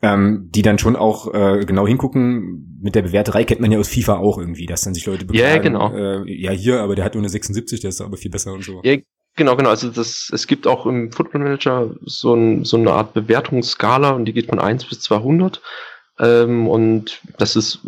[0.01, 2.79] ähm, die dann schon auch äh, genau hingucken.
[2.81, 5.49] Mit der Bewerterei kennt man ja aus FIFA auch irgendwie, dass dann sich Leute beklagen,
[5.49, 5.92] ja, genau.
[5.92, 8.64] äh, ja hier, aber der hat nur eine 76, der ist aber viel besser und
[8.64, 8.81] so.
[8.85, 8.97] Ja,
[9.35, 9.71] Genau, genau.
[9.71, 14.27] Also das, es gibt auch im Football Manager so, ein, so eine Art Bewertungsskala und
[14.27, 15.62] die geht von 1 bis 200.
[16.23, 17.81] Ähm, und das ist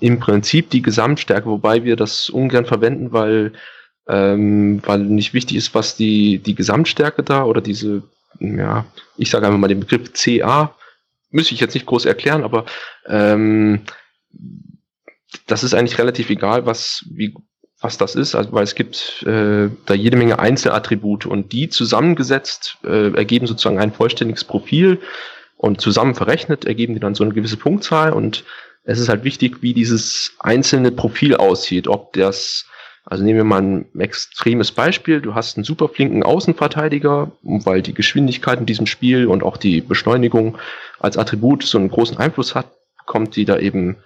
[0.00, 3.52] im Prinzip die Gesamtstärke, wobei wir das ungern verwenden, weil,
[4.08, 8.02] ähm, weil nicht wichtig ist, was die, die Gesamtstärke da oder diese,
[8.40, 10.74] ja, ich sage einfach mal den Begriff CA,
[11.30, 12.66] müsste ich jetzt nicht groß erklären, aber
[13.06, 13.82] ähm,
[15.46, 17.34] das ist eigentlich relativ egal, was, wie,
[17.80, 22.78] was das ist, also weil es gibt äh, da jede Menge Einzelattribute und die zusammengesetzt
[22.82, 25.00] äh, ergeben sozusagen ein vollständiges Profil
[25.56, 28.12] und zusammen verrechnet ergeben die dann so eine gewisse Punktzahl.
[28.12, 28.44] Und
[28.84, 32.66] es ist halt wichtig, wie dieses einzelne Profil aussieht, ob das
[33.08, 35.20] also nehmen wir mal ein extremes Beispiel.
[35.20, 39.80] Du hast einen super flinken Außenverteidiger, weil die Geschwindigkeit in diesem Spiel und auch die
[39.80, 40.58] Beschleunigung
[40.98, 42.66] als Attribut so einen großen Einfluss hat,
[43.06, 43.96] kommt die da eben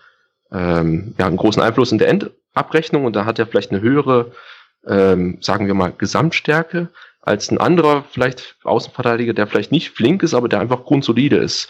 [0.53, 3.07] ähm, ja, einen großen Einfluss in der Endabrechnung.
[3.07, 4.33] Und da hat er vielleicht eine höhere,
[4.87, 6.91] ähm, sagen wir mal, Gesamtstärke
[7.31, 11.69] als ein anderer vielleicht Außenverteidiger, der vielleicht nicht flink ist, aber der einfach grundsolide ist.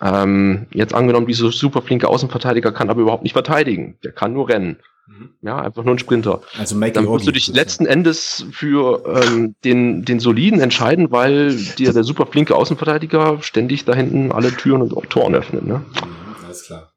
[0.00, 3.98] Ähm, jetzt angenommen, dieser super flinke Außenverteidiger kann aber überhaupt nicht verteidigen.
[4.02, 4.78] Der kann nur rennen.
[5.06, 5.30] Mhm.
[5.42, 6.40] Ja, einfach nur ein Sprinter.
[6.58, 11.54] Also Mikey Dann musst du dich letzten Endes für ähm, den, den Soliden entscheiden, weil
[11.54, 15.66] dir der super flinke Außenverteidiger ständig da hinten alle Türen und auch Toren öffnet.
[15.66, 15.78] Ne?
[15.78, 16.89] Mhm, alles klar.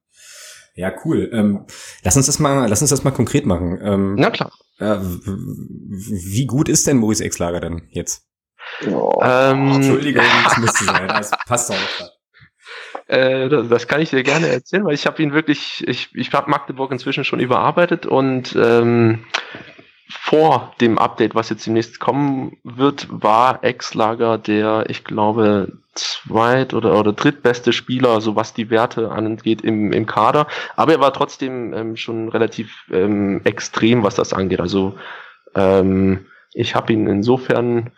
[0.75, 1.29] Ja, cool.
[1.31, 1.65] Ähm,
[2.03, 3.79] lass uns das mal, lass uns das mal konkret machen.
[3.81, 4.51] Ähm, Na klar.
[4.79, 8.27] Äh, wie gut ist denn Maurice Exlager dann jetzt?
[8.89, 11.07] Oh, ähm, Entschuldigung, das müsste sein.
[11.07, 12.11] Das passt auch gerade.
[13.07, 16.31] Äh, das, das, kann ich dir gerne erzählen, weil ich habe ihn wirklich, ich, ich
[16.33, 19.25] habe Magdeburg inzwischen schon überarbeitet und ähm,
[20.09, 26.99] vor dem Update, was jetzt demnächst kommen wird, war Ex-Lager der, ich glaube, zweit- oder,
[26.99, 30.47] oder drittbeste Spieler, so was die Werte angeht im, im Kader.
[30.75, 34.59] Aber er war trotzdem ähm, schon relativ ähm, extrem, was das angeht.
[34.59, 34.97] Also
[35.55, 37.91] ähm, ich habe ihn insofern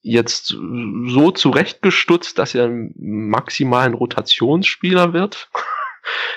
[0.00, 5.48] jetzt so zurechtgestutzt, dass er maximal ein Rotationsspieler wird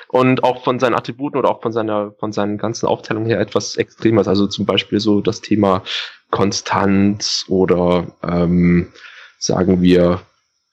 [0.08, 3.76] und auch von seinen Attributen oder auch von seiner von seinen ganzen Aufteilungen her etwas
[3.76, 4.28] extremer ist.
[4.28, 5.84] Also zum Beispiel so das Thema
[6.30, 8.92] Konstanz oder ähm,
[9.38, 10.22] sagen wir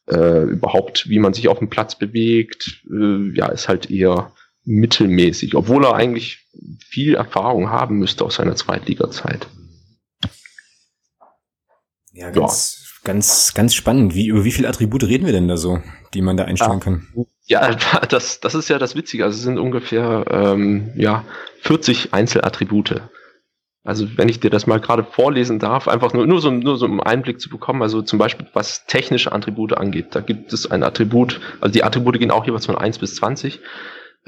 [0.08, 4.32] äh, überhaupt, wie man sich auf dem Platz bewegt, äh, ja, ist halt eher
[4.64, 6.46] mittelmäßig, obwohl er eigentlich
[6.80, 9.48] viel Erfahrung haben müsste aus seiner Zweitliga-Zeit.
[12.12, 13.12] Ja, ganz, ja.
[13.12, 14.14] ganz, ganz spannend.
[14.14, 15.80] Wie, über wie viele Attribute reden wir denn da so,
[16.14, 16.80] die man da einstellen ja.
[16.80, 17.06] kann?
[17.48, 17.74] Ja,
[18.08, 19.24] das, das ist ja das Witzige.
[19.24, 21.24] Also es sind ungefähr ähm, ja,
[21.62, 23.02] 40 Einzelattribute.
[23.84, 26.84] Also wenn ich dir das mal gerade vorlesen darf, einfach nur, nur, so, nur so
[26.84, 30.82] einen Einblick zu bekommen, also zum Beispiel was technische Attribute angeht, da gibt es ein
[30.82, 33.60] Attribut, also die Attribute gehen auch jeweils von 1 bis 20,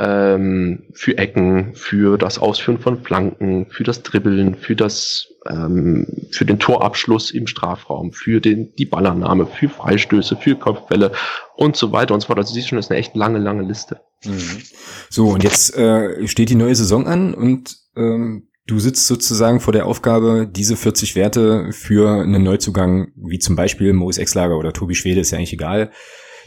[0.01, 6.47] ähm, für Ecken, für das Ausführen von Flanken, für das Dribbeln, für das, ähm, für
[6.47, 11.13] den Torabschluss im Strafraum, für den, die Ballannahme, für Freistöße, für Kopfbälle
[11.55, 12.39] und so weiter und so fort.
[12.39, 14.01] Also siehst schon, das ist eine echt lange, lange Liste.
[14.25, 14.63] Mhm.
[15.11, 19.73] So, und jetzt äh, steht die neue Saison an und ähm, Du sitzt sozusagen vor
[19.73, 24.95] der Aufgabe, diese 40 Werte für einen Neuzugang, wie zum Beispiel Moos Exlager oder Tobi
[24.95, 25.91] Schwede, ist ja eigentlich egal,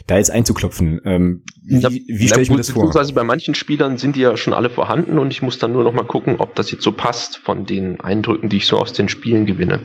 [0.06, 1.00] da jetzt einzuklopfen.
[1.04, 2.94] Ähm, wie ja, wie stelle ich mir das vor?
[2.94, 5.84] Also bei manchen Spielern sind die ja schon alle vorhanden und ich muss dann nur
[5.84, 8.92] noch mal gucken, ob das jetzt so passt von den Eindrücken, die ich so aus
[8.92, 9.80] den Spielen gewinne.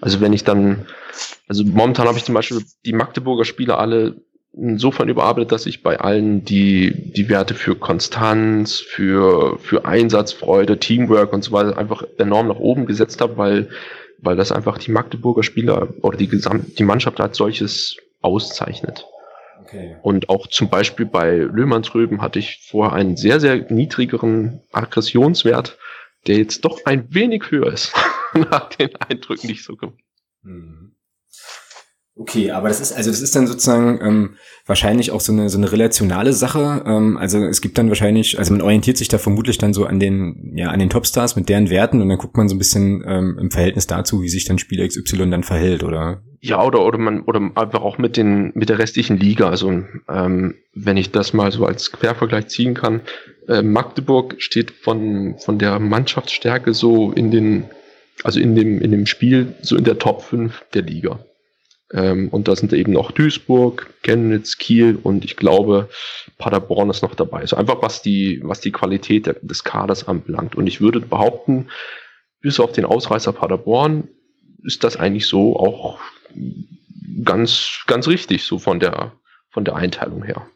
[0.00, 0.86] Also wenn ich dann,
[1.46, 4.16] also momentan habe ich zum Beispiel die Magdeburger Spieler alle
[4.56, 11.32] insofern überarbeitet, dass ich bei allen die, die Werte für Konstanz, für, für Einsatzfreude, Teamwork
[11.32, 13.68] und so weiter einfach enorm nach oben gesetzt habe, weil,
[14.18, 19.06] weil das einfach die Magdeburger Spieler oder die Gesamt, die Mannschaft als solches auszeichnet.
[19.70, 19.96] Okay.
[20.02, 25.78] Und auch zum Beispiel bei Löhmannsröben hatte ich vorher einen sehr, sehr niedrigeren Aggressionswert,
[26.26, 27.94] der jetzt doch ein wenig höher ist,
[28.34, 29.96] nach den Eindrücken, die ich so komme.
[30.42, 30.96] Mhm.
[32.20, 35.56] Okay, aber das ist also das ist dann sozusagen ähm, wahrscheinlich auch so eine so
[35.56, 36.84] eine relationale Sache.
[36.84, 39.98] Ähm, also es gibt dann wahrscheinlich, also man orientiert sich da vermutlich dann so an
[40.00, 43.02] den ja an den Topstars mit deren Werten und dann guckt man so ein bisschen
[43.06, 46.20] ähm, im Verhältnis dazu, wie sich dann Spieler XY dann verhält, oder?
[46.42, 49.48] Ja, oder oder man oder einfach auch mit den mit der restlichen Liga.
[49.48, 53.00] Also ähm, wenn ich das mal so als Quervergleich ziehen kann,
[53.48, 57.64] äh, Magdeburg steht von von der Mannschaftsstärke so in den
[58.24, 61.18] also in dem in dem Spiel so in der Top 5 der Liga.
[61.92, 65.88] Ähm, und da sind eben noch Duisburg, Chemnitz, Kiel und ich glaube,
[66.38, 67.40] Paderborn ist noch dabei.
[67.40, 70.54] Also einfach was die, was die Qualität der, des Kaders anbelangt.
[70.54, 71.68] Und ich würde behaupten,
[72.40, 74.08] bis auf den Ausreißer Paderborn
[74.62, 75.98] ist das eigentlich so auch
[77.24, 79.12] ganz, ganz richtig, so von der,
[79.50, 80.46] von der Einteilung her.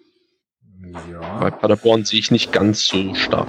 [1.11, 1.39] Ja.
[1.41, 3.49] Bei Paderborn sehe ich nicht ganz so stark.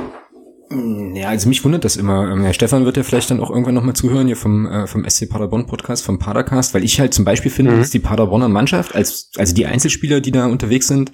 [0.69, 2.31] Mm, ja, also mich wundert das immer.
[2.31, 5.07] Ähm, Herr Stefan wird ja vielleicht dann auch irgendwann nochmal zuhören hier vom, äh, vom
[5.07, 7.79] SC Paderborn Podcast, vom Padercast, weil ich halt zum Beispiel finde, mhm.
[7.79, 11.11] dass die Paderborner Mannschaft, als, also die Einzelspieler, die da unterwegs sind,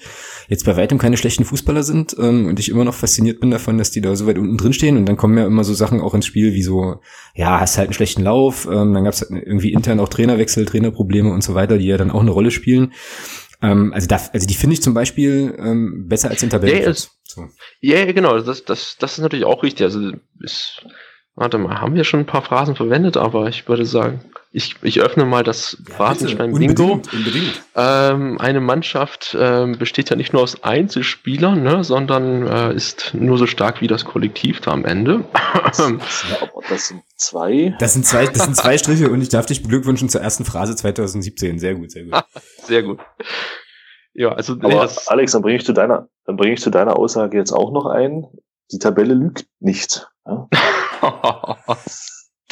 [0.47, 3.77] jetzt bei weitem keine schlechten Fußballer sind ähm, und ich immer noch fasziniert bin davon,
[3.77, 5.99] dass die da so weit unten drin stehen und dann kommen ja immer so Sachen
[5.99, 7.01] auch ins Spiel, wie so,
[7.35, 10.65] ja, hast halt einen schlechten Lauf, ähm, dann gab es halt irgendwie intern auch Trainerwechsel,
[10.65, 12.93] Trainerprobleme und so weiter, die ja dann auch eine Rolle spielen.
[13.62, 16.84] Ähm, also, da, also die finde ich zum Beispiel ähm, besser als in Tabellen.
[16.84, 17.47] Ja, so.
[17.80, 19.84] ja, genau, das, das, das ist natürlich auch richtig.
[19.84, 20.86] Also ist,
[21.35, 24.21] warte mal, haben wir schon ein paar Phrasen verwendet, aber ich würde sagen,
[24.53, 26.93] ich, ich öffne mal das ja, Phrasenschwein Bingo.
[26.93, 27.63] Unbedingt, unbedingt.
[27.75, 33.37] Ähm, eine Mannschaft ähm, besteht ja nicht nur aus Einzelspielern, ne, sondern äh, ist nur
[33.37, 35.23] so stark wie das Kollektiv da am Ende.
[35.63, 35.77] das
[36.87, 37.75] sind zwei.
[37.79, 40.75] Das sind zwei, das sind zwei Striche und ich darf dich beglückwünschen zur ersten Phrase
[40.75, 41.57] 2017.
[41.57, 42.23] Sehr gut, sehr gut.
[42.63, 42.99] sehr gut.
[44.13, 46.97] Ja, also Aber nee, Alex, dann bringe ich zu deiner, dann bringe ich zu deiner
[46.97, 48.25] Aussage jetzt auch noch ein.
[48.73, 50.09] Die Tabelle lügt nicht.
[50.25, 50.49] Ja?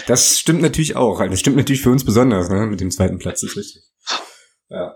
[0.08, 1.20] Das stimmt natürlich auch.
[1.28, 2.66] Das stimmt natürlich für uns besonders, ne?
[2.66, 3.84] Mit dem zweiten Platz, das ist richtig.
[4.70, 4.96] Ja.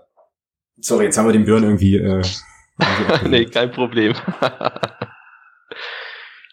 [0.80, 1.96] Sorry, jetzt haben wir den Björn irgendwie.
[1.96, 2.22] Äh,
[3.28, 4.14] nee, kein Problem.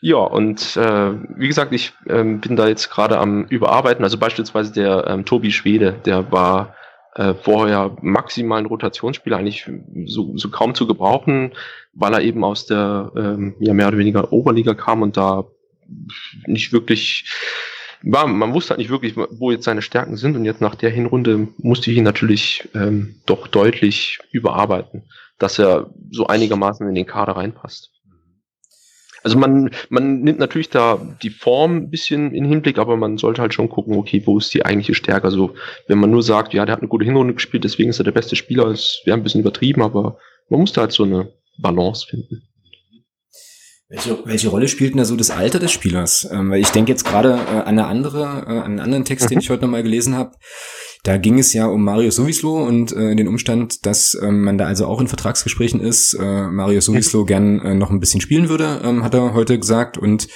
[0.01, 4.03] ja, und äh, wie gesagt, ich ähm, bin da jetzt gerade am Überarbeiten.
[4.03, 6.75] Also beispielsweise der ähm, Tobi Schwede, der war
[7.15, 9.69] äh, vorher maximal ein Rotationsspieler, eigentlich
[10.05, 11.53] so, so kaum zu gebrauchen,
[11.93, 15.45] weil er eben aus der ähm, ja mehr oder weniger Oberliga kam und da
[16.45, 17.25] nicht wirklich
[18.03, 20.89] war, man wusste halt nicht wirklich, wo jetzt seine Stärken sind und jetzt nach der
[20.89, 25.03] Hinrunde musste ich ihn natürlich ähm, doch deutlich überarbeiten,
[25.37, 27.91] dass er so einigermaßen in den Kader reinpasst.
[29.23, 33.41] Also man, man nimmt natürlich da die Form ein bisschen in Hinblick, aber man sollte
[33.41, 35.25] halt schon gucken, okay, wo ist die eigentliche Stärke?
[35.25, 35.53] Also
[35.87, 38.13] wenn man nur sagt, ja, der hat eine gute Hinrunde gespielt, deswegen ist er der
[38.13, 40.17] beste Spieler, das wäre ein bisschen übertrieben, aber
[40.49, 42.41] man muss da halt so eine Balance finden.
[43.91, 46.25] Welche, welche Rolle spielt denn da so das Alter des Spielers?
[46.31, 49.29] Ähm, weil ich denke jetzt gerade äh, an eine andere, äh, an einen anderen Text,
[49.29, 49.41] den mhm.
[49.41, 50.31] ich heute nochmal gelesen habe.
[51.03, 54.65] Da ging es ja um Mario Sowislo und äh, den Umstand, dass ähm, man da
[54.65, 56.13] also auch in Vertragsgesprächen ist.
[56.13, 59.97] Äh, Mario Sowislo gern äh, noch ein bisschen spielen würde, ähm, hat er heute gesagt.
[59.97, 60.29] Und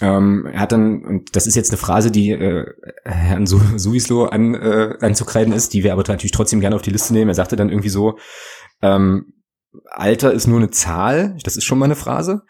[0.00, 2.66] ähm, er hat dann, und das ist jetzt eine Phrase, die äh,
[3.04, 6.90] Herrn Su Suislo an, äh, anzukreiden ist, die wir aber natürlich trotzdem gerne auf die
[6.90, 7.28] Liste nehmen.
[7.28, 8.18] Er sagte dann irgendwie so,
[8.82, 9.32] ähm,
[9.90, 12.42] Alter ist nur eine Zahl, das ist schon mal eine Phrase.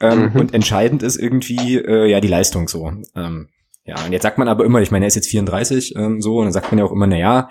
[0.00, 0.40] Ähm, mhm.
[0.40, 2.92] Und entscheidend ist irgendwie äh, ja die Leistung so.
[3.14, 3.48] Ähm,
[3.84, 6.38] ja, und jetzt sagt man aber immer, ich meine, er ist jetzt 34 ähm, so,
[6.38, 7.48] und dann sagt man ja auch immer, na ja,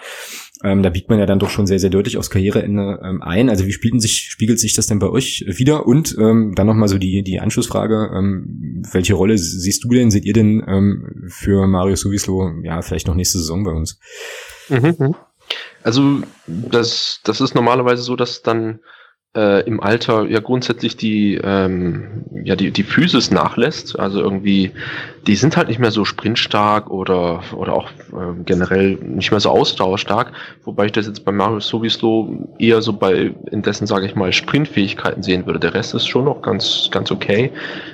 [0.63, 3.49] ähm, da biegt man ja dann doch schon sehr, sehr deutlich aufs Karriereende ähm, ein.
[3.49, 5.85] Also wie spielten sich, spiegelt sich das denn bei euch wieder?
[5.85, 10.25] Und ähm, dann nochmal so die, die Anschlussfrage, ähm, welche Rolle siehst du denn, seht
[10.25, 13.99] ihr denn ähm, für Mario Suvislo, ja, vielleicht noch nächste Saison bei uns?
[14.69, 14.95] Mhm.
[14.97, 15.15] mhm.
[15.83, 18.79] Also das, das ist normalerweise so, dass dann
[19.35, 23.99] äh, im Alter ja grundsätzlich die, ähm, ja, die, die Physis nachlässt.
[23.99, 24.71] Also irgendwie,
[25.27, 29.49] die sind halt nicht mehr so sprintstark oder, oder auch äh, generell nicht mehr so
[29.49, 30.31] ausdauerstark.
[30.63, 34.31] Wobei ich das jetzt bei Mario Sowislo eher so bei, in dessen, sage ich mal,
[34.31, 35.59] Sprintfähigkeiten sehen würde.
[35.59, 37.51] Der Rest ist schon noch ganz, ganz okay.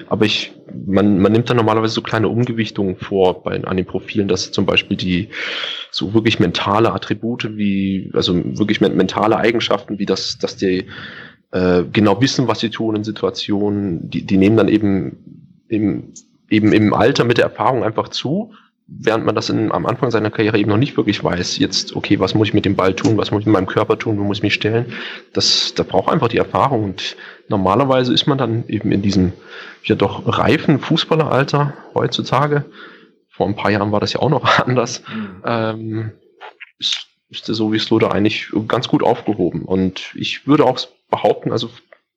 [0.09, 0.53] Aber ich,
[0.85, 4.67] man, man nimmt da normalerweise so kleine Umgewichtungen vor bei, an den Profilen, dass zum
[4.67, 5.29] Beispiel die
[5.89, 10.85] so wirklich mentale Attribute wie, also wirklich mentale Eigenschaften, wie das, dass die
[11.51, 14.09] äh, genau wissen, was sie tun in Situationen.
[14.09, 16.13] Die, die nehmen dann eben im,
[16.49, 18.53] eben im Alter mit der Erfahrung einfach zu,
[18.87, 21.59] während man das in, am Anfang seiner Karriere eben noch nicht wirklich weiß.
[21.59, 23.97] Jetzt, okay, was muss ich mit dem Ball tun, was muss ich mit meinem Körper
[23.97, 24.93] tun, wo muss ich mich stellen?
[25.33, 26.83] Das, da braucht einfach die Erfahrung.
[26.83, 27.15] Und
[27.47, 29.33] normalerweise ist man dann eben in diesem
[29.83, 32.65] ja doch reifen Fußballeralter heutzutage.
[33.29, 35.03] Vor ein paar Jahren war das ja auch noch anders.
[35.13, 35.43] Mhm.
[35.45, 36.11] Ähm,
[37.31, 39.63] ist, der sowieso da eigentlich ganz gut aufgehoben.
[39.63, 41.51] Und ich würde auch behaupten.
[41.51, 41.69] Also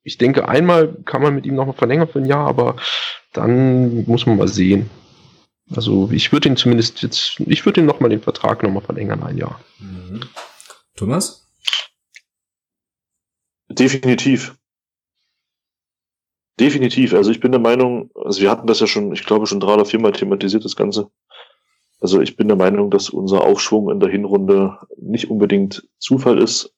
[0.03, 2.75] ich denke, einmal kann man mit ihm noch mal verlängern für ein Jahr, aber
[3.33, 4.89] dann muss man mal sehen.
[5.73, 8.81] Also ich würde ihn zumindest jetzt, ich würde ihm noch mal den Vertrag noch mal
[8.81, 9.59] verlängern, ein Jahr.
[9.79, 10.21] Mhm.
[10.95, 11.47] Thomas?
[13.67, 14.55] Definitiv.
[16.59, 17.13] Definitiv.
[17.13, 19.73] Also ich bin der Meinung, also wir hatten das ja schon, ich glaube schon drei
[19.73, 21.09] oder viermal thematisiert, das Ganze.
[22.05, 26.71] Also ich bin der Meinung, dass unser Aufschwung in der Hinrunde nicht unbedingt Zufall ist,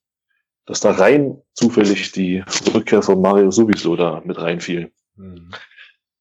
[0.65, 4.89] dass da rein zufällig die Rückkehr von Mario sowieso da mit reinfiel.
[5.17, 5.51] Mhm.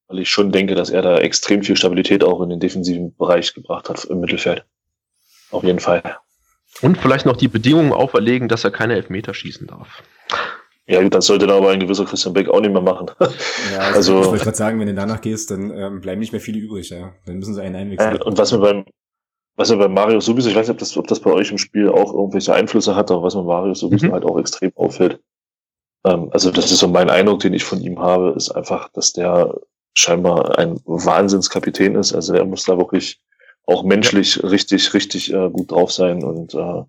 [0.09, 3.55] Weil ich schon denke, dass er da extrem viel Stabilität auch in den defensiven Bereich
[3.55, 4.65] gebracht hat im Mittelfeld.
[5.53, 6.03] Auf jeden Fall.
[6.83, 10.03] Und vielleicht noch die Bedingungen auferlegen, dass er keine Elfmeter schießen darf.
[10.89, 13.11] Ja, gut, das sollte dann aber ein gewisser Christian Beck auch nicht mehr machen.
[13.19, 13.27] Ja,
[13.79, 16.41] also, also ich wollte gerade sagen, wenn du danach gehst, dann ähm, bleiben nicht mehr
[16.41, 17.13] viele übrig, ja.
[17.27, 18.17] Dann müssen sie einen einwechseln.
[18.17, 18.85] Äh, und was mir beim,
[19.57, 21.59] was mir bei Mario sowieso, ich weiß nicht, ob das, ob das bei euch im
[21.59, 24.13] Spiel auch irgendwelche Einflüsse hat, aber was mir Mario sowieso mhm.
[24.13, 25.21] halt auch extrem auffällt.
[26.05, 29.13] Ähm, also das ist so mein Eindruck, den ich von ihm habe, ist einfach, dass
[29.13, 29.55] der
[29.95, 32.15] scheinbar ein Wahnsinnskapitän ist.
[32.15, 33.21] Also der muss da wirklich
[33.65, 34.49] auch menschlich ja.
[34.49, 36.83] richtig, richtig äh, gut drauf sein und äh,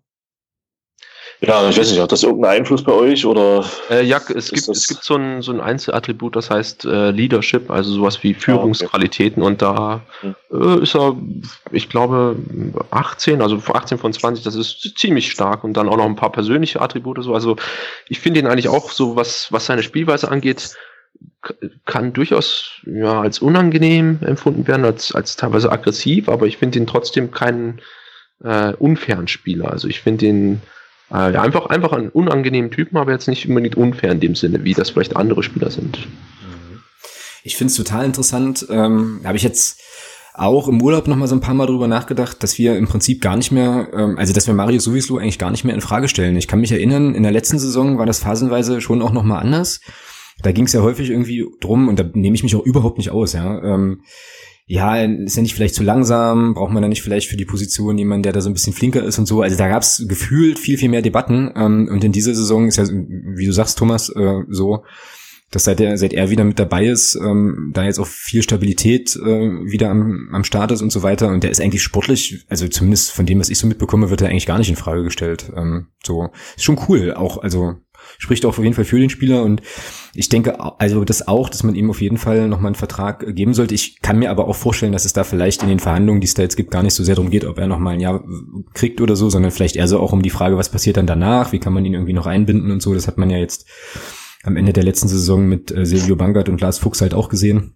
[1.41, 3.63] ja, ich weiß nicht, hat das irgendeinen Einfluss bei euch oder?
[3.91, 7.69] Äh, ja, es gibt, es gibt so ein, so ein Einzelattribut, das heißt äh, Leadership,
[7.69, 9.51] also sowas wie Führungsqualitäten ah, okay.
[9.51, 10.35] und da hm.
[10.51, 11.15] äh, ist er,
[11.71, 12.37] ich glaube,
[12.89, 16.31] 18, also 18 von 20, das ist ziemlich stark und dann auch noch ein paar
[16.31, 17.35] persönliche Attribute so.
[17.35, 17.55] Also
[18.09, 20.75] ich finde ihn eigentlich auch so, was, was seine Spielweise angeht,
[21.85, 26.87] kann durchaus ja, als unangenehm empfunden werden, als, als teilweise aggressiv, aber ich finde ihn
[26.87, 27.79] trotzdem keinen
[28.43, 29.71] äh, unfairen Spieler.
[29.71, 30.61] Also ich finde ihn
[31.11, 34.63] äh, ja, einfach, einfach einen unangenehmen Typen, aber jetzt nicht unbedingt unfair in dem Sinne,
[34.63, 35.99] wie das vielleicht andere Spieler sind.
[37.43, 38.67] Ich finde es total interessant.
[38.69, 39.81] Ähm, Habe ich jetzt
[40.33, 43.21] auch im Urlaub noch mal so ein paar Mal drüber nachgedacht, dass wir im Prinzip
[43.21, 46.07] gar nicht mehr, ähm, also dass wir Mario Suvislo eigentlich gar nicht mehr in Frage
[46.07, 46.35] stellen.
[46.35, 49.39] Ich kann mich erinnern, in der letzten Saison war das phasenweise schon auch noch mal
[49.39, 49.81] anders.
[50.43, 53.09] Da ging es ja häufig irgendwie drum und da nehme ich mich auch überhaupt nicht
[53.09, 53.63] aus, ja.
[53.63, 54.01] Ähm,
[54.69, 57.97] ja, ist ja nicht vielleicht zu langsam, braucht man da nicht vielleicht für die Position
[57.97, 59.41] jemanden, der da so ein bisschen flinker ist und so.
[59.41, 61.49] Also da gab es gefühlt viel, viel mehr Debatten.
[61.55, 64.83] Ähm, und in dieser Saison ist ja, wie du sagst, Thomas, äh, so,
[65.51, 69.15] dass seit er, seit er wieder mit dabei ist, ähm, da jetzt auch viel Stabilität
[69.15, 69.21] äh,
[69.71, 71.29] wieder am, am Start ist und so weiter.
[71.29, 74.27] Und der ist eigentlich sportlich, also zumindest von dem, was ich so mitbekomme, wird er
[74.27, 75.49] eigentlich gar nicht in Frage gestellt.
[75.55, 77.75] Ähm, so, ist schon cool, auch, also
[78.17, 79.61] spricht auch auf jeden Fall für den Spieler und
[80.17, 83.53] ich denke also das auch, dass man ihm auf jeden Fall nochmal einen Vertrag geben
[83.53, 83.75] sollte.
[83.75, 86.33] Ich kann mir aber auch vorstellen, dass es da vielleicht in den Verhandlungen, die es
[86.33, 88.23] da jetzt gibt, gar nicht so sehr darum geht, ob er nochmal ein Jahr
[88.73, 91.51] kriegt oder so, sondern vielleicht eher so auch um die Frage, was passiert dann danach,
[91.51, 92.95] wie kann man ihn irgendwie noch einbinden und so.
[92.95, 93.67] Das hat man ja jetzt
[94.41, 97.75] am Ende der letzten Saison mit äh, Silvio Bangert und Lars Fuchs halt auch gesehen.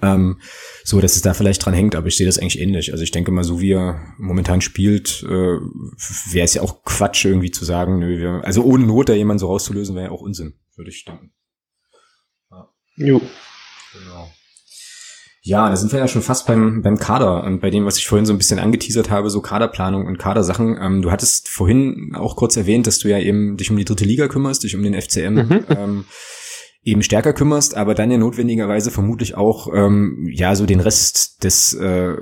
[0.00, 0.40] Ähm,
[0.84, 2.92] so, dass es da vielleicht dran hängt, aber ich sehe das eigentlich ähnlich.
[2.92, 7.26] Also ich denke mal, so wie er momentan spielt, äh, wäre es ja auch Quatsch
[7.26, 10.22] irgendwie zu sagen, nö, wir, also ohne Not da jemanden so rauszulösen, wäre ja auch
[10.22, 11.30] Unsinn, würde ich denken.
[12.98, 13.06] Ja.
[13.06, 13.22] Jo.
[13.92, 14.30] Genau.
[15.42, 18.06] Ja, da sind wir ja schon fast beim, beim Kader und bei dem, was ich
[18.06, 20.76] vorhin so ein bisschen angeteasert habe, so Kaderplanung und Kadersachen.
[20.78, 24.04] Ähm, du hattest vorhin auch kurz erwähnt, dass du ja eben dich um die dritte
[24.04, 25.34] Liga kümmerst, dich um den FCM.
[25.34, 25.64] Mhm.
[25.70, 26.04] Ähm,
[26.82, 31.74] eben stärker kümmerst, aber dann ja notwendigerweise vermutlich auch ähm, ja so den Rest des
[31.74, 32.16] äh,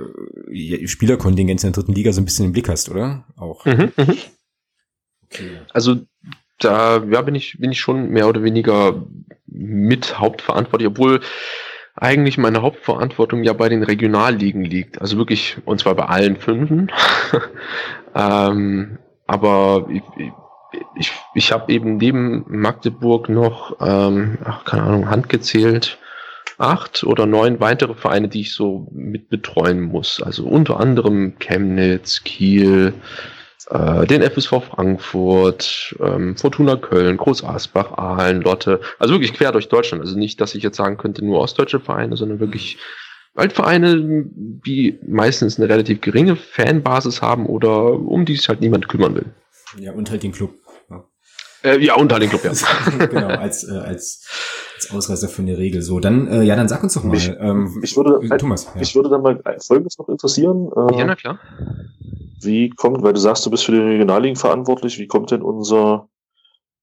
[0.87, 3.27] Spielerkontingents in der dritten Liga so ein bisschen im Blick hast, oder?
[3.37, 3.65] Auch.
[3.65, 4.15] Mhm, mh.
[5.25, 5.61] okay.
[5.73, 5.97] Also
[6.59, 9.05] da ja, bin ich bin ich schon mehr oder weniger
[9.47, 11.21] mit hauptverantwortlich, obwohl
[11.97, 15.01] eigentlich meine Hauptverantwortung ja bei den Regionalligen liegt.
[15.01, 16.93] Also wirklich, und zwar bei allen Fünfen.
[18.15, 20.03] ähm, aber ich,
[20.95, 25.99] ich, ich habe eben neben Magdeburg noch, ähm, ach, keine Ahnung, handgezählt,
[26.59, 30.23] acht oder neun weitere Vereine, die ich so mit betreuen muss.
[30.23, 32.93] Also unter anderem Chemnitz, Kiel,
[33.71, 38.81] äh, den FSV Frankfurt, ähm, Fortuna Köln, Groß Asbach, Aalen, Lotte.
[38.99, 40.03] Also wirklich quer durch Deutschland.
[40.03, 42.79] Also nicht, dass ich jetzt sagen könnte, nur ostdeutsche Vereine, sondern wirklich
[43.35, 49.15] Waldvereine, die meistens eine relativ geringe Fanbasis haben oder um die sich halt niemand kümmern
[49.15, 49.27] will.
[49.79, 50.55] Ja, und halt den Club.
[51.67, 52.53] Äh, ja, unter den Club, ja.
[53.07, 54.29] genau, als, äh, als,
[54.87, 55.83] als Ausreißer von der Regel.
[55.83, 57.13] So, dann, äh, ja, dann sag uns doch mal.
[57.13, 58.79] Mich, ähm, ich würde, äh, Thomas, ja.
[58.79, 60.71] mich würde dann mal Folgendes noch interessieren.
[60.75, 61.39] Äh, ja, na klar.
[62.41, 66.09] Wie kommt, weil du sagst, du bist für die Regionalligen verantwortlich, wie kommt denn unser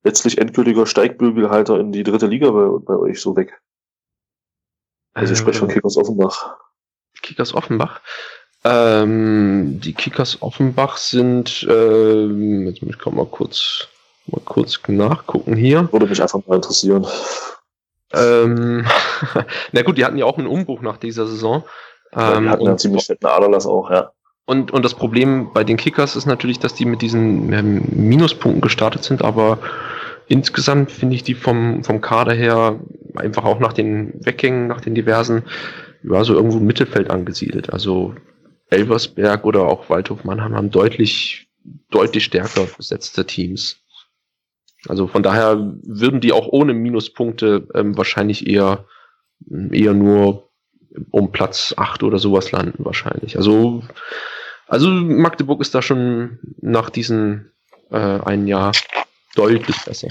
[0.03, 3.61] letztlich endgültiger Steigbügelhalter in die dritte Liga bei, bei euch so weg?
[5.13, 6.57] Also ich spreche von äh, Kickers Offenbach.
[7.21, 8.01] Kickers Offenbach?
[8.65, 13.87] Ähm, die Kickers Offenbach sind, ähm, jetzt muss ich mal kurz
[14.27, 15.91] Mal kurz nachgucken hier.
[15.91, 17.05] Würde mich einfach mal interessieren.
[18.13, 18.85] Ähm,
[19.71, 21.63] na gut, die hatten ja auch einen Umbruch nach dieser Saison.
[22.15, 24.11] Ja, die ähm, hatten ja ziemlich fetten Aderlass auch, ja.
[24.45, 28.61] Und, und das Problem bei den Kickers ist natürlich, dass die mit diesen ähm, Minuspunkten
[28.61, 29.59] gestartet sind, aber
[30.27, 32.79] insgesamt finde ich die vom, vom Kader her
[33.15, 35.43] einfach auch nach den Weggängen, nach den diversen,
[36.03, 37.71] ja, so irgendwo im Mittelfeld angesiedelt.
[37.71, 38.15] Also
[38.69, 41.47] Elversberg oder auch Waldhof Mannheim haben deutlich,
[41.89, 43.82] deutlich stärker besetzte Teams.
[44.87, 48.85] Also von daher würden die auch ohne Minuspunkte ähm, wahrscheinlich eher,
[49.49, 50.49] eher nur
[51.11, 53.37] um Platz 8 oder sowas landen wahrscheinlich.
[53.37, 53.83] Also,
[54.67, 57.51] also Magdeburg ist da schon nach diesem
[57.89, 58.73] äh, ein Jahr
[59.35, 60.09] deutlich besser.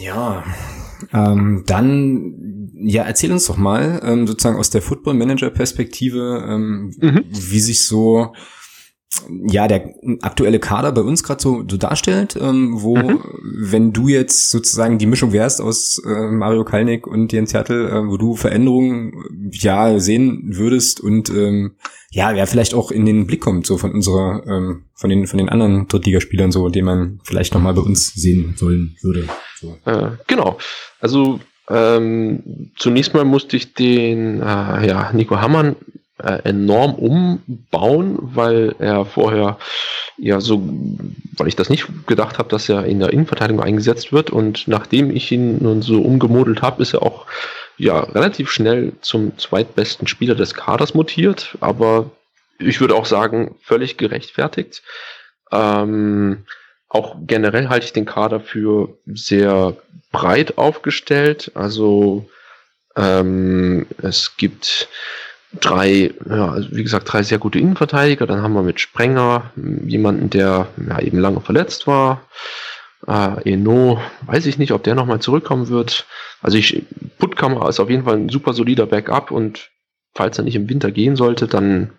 [0.00, 0.44] Ja,
[1.12, 6.92] ähm, dann ja, erzähl uns doch mal ähm, sozusagen aus der Football Manager Perspektive, ähm,
[6.98, 7.24] mhm.
[7.28, 8.34] wie sich so
[9.48, 13.20] ja, der aktuelle Kader bei uns gerade so, so darstellt, ähm, wo, mhm.
[13.42, 18.08] wenn du jetzt sozusagen die Mischung wärst aus äh, Mario Kalnick und Jens Hertel, äh,
[18.08, 19.12] wo du Veränderungen
[19.52, 21.76] ja sehen würdest und ähm,
[22.10, 25.38] ja, wer vielleicht auch in den Blick kommt, so von unserer, ähm, von den, von
[25.38, 29.28] den anderen Drittligaspielern, so, den man vielleicht nochmal bei uns sehen sollen würde.
[29.60, 29.76] So.
[29.84, 30.58] Äh, genau.
[31.00, 35.76] Also ähm, zunächst mal musste ich den äh, ja, Nico Hammann
[36.22, 39.58] äh, enorm umbauen, weil er vorher
[40.18, 40.62] ja so,
[41.36, 45.10] weil ich das nicht gedacht habe, dass er in der Innenverteidigung eingesetzt wird und nachdem
[45.10, 47.26] ich ihn nun so umgemodelt habe, ist er auch
[47.76, 52.10] ja relativ schnell zum zweitbesten Spieler des Kaders mutiert, aber
[52.58, 54.82] ich würde auch sagen, völlig gerechtfertigt.
[55.52, 56.44] Ähm,
[56.88, 59.76] auch generell halte ich den Kader für sehr
[60.12, 61.52] breit aufgestellt.
[61.54, 62.28] Also
[62.96, 64.88] ähm, es gibt
[65.60, 68.26] drei, ja, also wie gesagt, drei sehr gute Innenverteidiger.
[68.26, 69.50] Dann haben wir mit Sprenger
[69.84, 72.22] jemanden, der ja, eben lange verletzt war.
[73.06, 76.06] Äh, Eno, weiß ich nicht, ob der nochmal zurückkommen wird.
[76.42, 76.84] Also ich,
[77.18, 79.70] Puttkammer ist auf jeden Fall ein super solider Backup und
[80.14, 81.90] falls er nicht im Winter gehen sollte, dann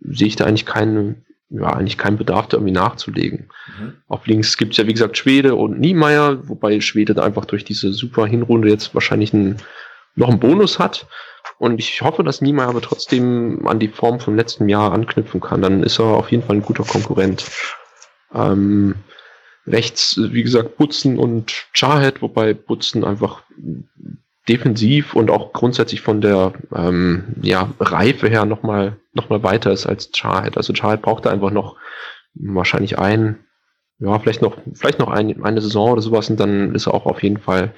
[0.00, 3.48] sehe ich da eigentlich keinen, ja, eigentlich keinen Bedarf, da irgendwie nachzulegen.
[3.78, 3.94] Mhm.
[4.08, 7.64] Auf links gibt es ja, wie gesagt, Schwede und Niemeyer, wobei Schwede da einfach durch
[7.64, 9.56] diese super Hinrunde jetzt wahrscheinlich einen,
[10.14, 11.06] noch einen Bonus hat.
[11.60, 15.60] Und ich hoffe, dass Niemeyer aber trotzdem an die Form vom letzten Jahr anknüpfen kann.
[15.60, 17.44] Dann ist er auf jeden Fall ein guter Konkurrent.
[18.34, 18.94] Ähm,
[19.66, 23.42] rechts, wie gesagt, Butzen und Charhead, wobei Butzen einfach
[24.48, 29.84] defensiv und auch grundsätzlich von der ähm, ja, Reife her nochmal noch mal weiter ist
[29.84, 30.56] als Charhead.
[30.56, 31.76] Also Charhead braucht da einfach noch
[32.32, 33.38] wahrscheinlich ein,
[33.98, 37.04] ja, vielleicht noch, vielleicht noch ein, eine Saison oder sowas und dann ist er auch
[37.04, 37.74] auf jeden Fall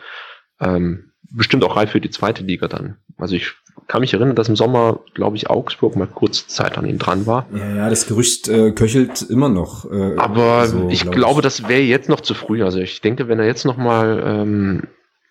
[0.60, 2.98] ähm, bestimmt auch reif für die zweite Liga dann.
[3.16, 3.52] Also ich
[3.88, 7.26] kann mich erinnern, dass im Sommer, glaube ich, Augsburg mal kurze Zeit an ihm dran
[7.26, 7.46] war.
[7.54, 9.90] Ja, ja, das Gerücht äh, köchelt immer noch.
[9.90, 11.42] Äh, Aber so, ich glaub glaube, ich.
[11.42, 12.62] das wäre jetzt noch zu früh.
[12.62, 14.82] Also ich denke, wenn er jetzt noch mal ähm,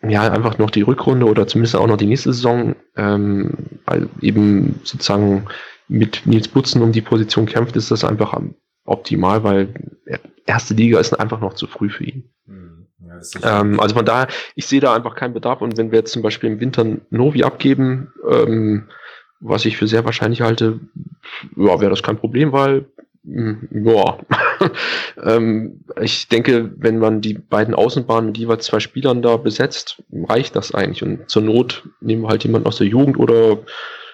[0.08, 3.54] ja einfach noch die Rückrunde oder zumindest auch noch die nächste Saison ähm,
[4.22, 5.48] eben sozusagen
[5.88, 8.39] mit Nils Butzen um die Position kämpft, ist das einfach
[8.86, 9.74] optimal, weil
[10.46, 12.30] erste Liga ist einfach noch zu früh für ihn.
[12.46, 12.80] Mhm.
[13.43, 15.62] Ähm, also von daher, ich sehe da einfach keinen Bedarf.
[15.62, 18.88] Und wenn wir jetzt zum Beispiel im Winter Novi abgeben, ähm,
[19.39, 20.80] was ich für sehr wahrscheinlich halte,
[21.55, 22.86] ja, wäre das kein Problem, weil
[23.24, 24.18] hm, ja,
[25.24, 30.55] ähm, ich denke, wenn man die beiden Außenbahnen mit jeweils zwei Spielern da besetzt, reicht
[30.55, 31.03] das eigentlich.
[31.03, 33.59] Und zur Not nehmen wir halt jemanden aus der Jugend oder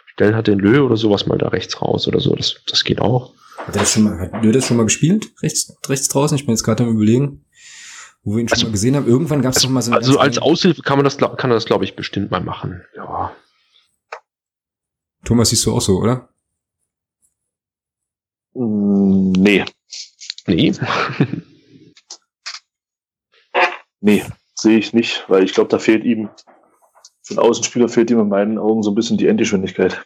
[0.08, 2.36] stellen halt den Lö oder sowas mal da rechts raus oder so.
[2.36, 3.34] Das, das geht auch.
[3.58, 5.30] Hat er das schon mal, hat Lö das schon mal gespielt?
[5.42, 6.38] Rechts, rechts draußen?
[6.38, 7.46] Ich bin jetzt gerade am überlegen
[8.28, 9.08] wo wir ihn schon also, mal gesehen haben.
[9.08, 11.54] Irgendwann gab es also, noch mal so Also als Aushilfe kann man das, kann er
[11.54, 12.84] das, glaube ich, bestimmt mal machen.
[12.94, 13.34] Ja.
[15.24, 16.28] Thomas, siehst du auch so, oder?
[18.54, 19.64] Mm, nee.
[20.46, 20.74] Nee.
[24.02, 24.26] nee,
[24.56, 26.30] sehe ich nicht, weil ich glaube, da fehlt ihm
[27.24, 30.06] für einen Außenspieler fehlt ihm in meinen Augen so ein bisschen die Endgeschwindigkeit.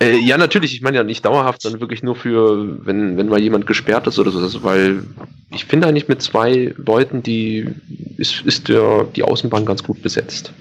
[0.00, 0.74] Äh, ja, natürlich.
[0.74, 4.18] Ich meine ja nicht dauerhaft, sondern wirklich nur für, wenn, wenn mal jemand gesperrt ist
[4.18, 4.38] oder so.
[4.38, 5.02] Also, weil
[5.50, 7.68] ich finde eigentlich mit zwei Leuten, die
[8.16, 10.52] ist, ist der, die Außenbahn ganz gut besetzt.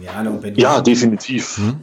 [0.00, 0.24] Ja,
[0.56, 1.58] ja definitiv.
[1.58, 1.80] Hm?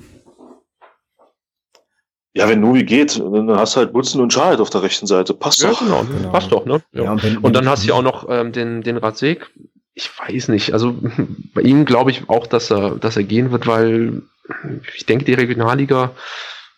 [2.34, 5.34] Ja, wenn Nubi geht, dann hast du halt Butzen und Schalt auf der rechten Seite.
[5.34, 5.80] Passt ja, doch.
[5.80, 6.32] Genau, genau.
[6.32, 6.82] Passt doch, ne?
[6.92, 7.04] Ja.
[7.04, 9.50] ja und, wenn, und, dann hast du ja auch noch ähm, den, den Radsek,
[9.94, 10.74] ich weiß nicht.
[10.74, 10.96] Also
[11.54, 14.24] bei ihm glaube ich auch, dass er, dass er gehen wird, weil
[14.96, 16.16] ich denke, die Regionalliga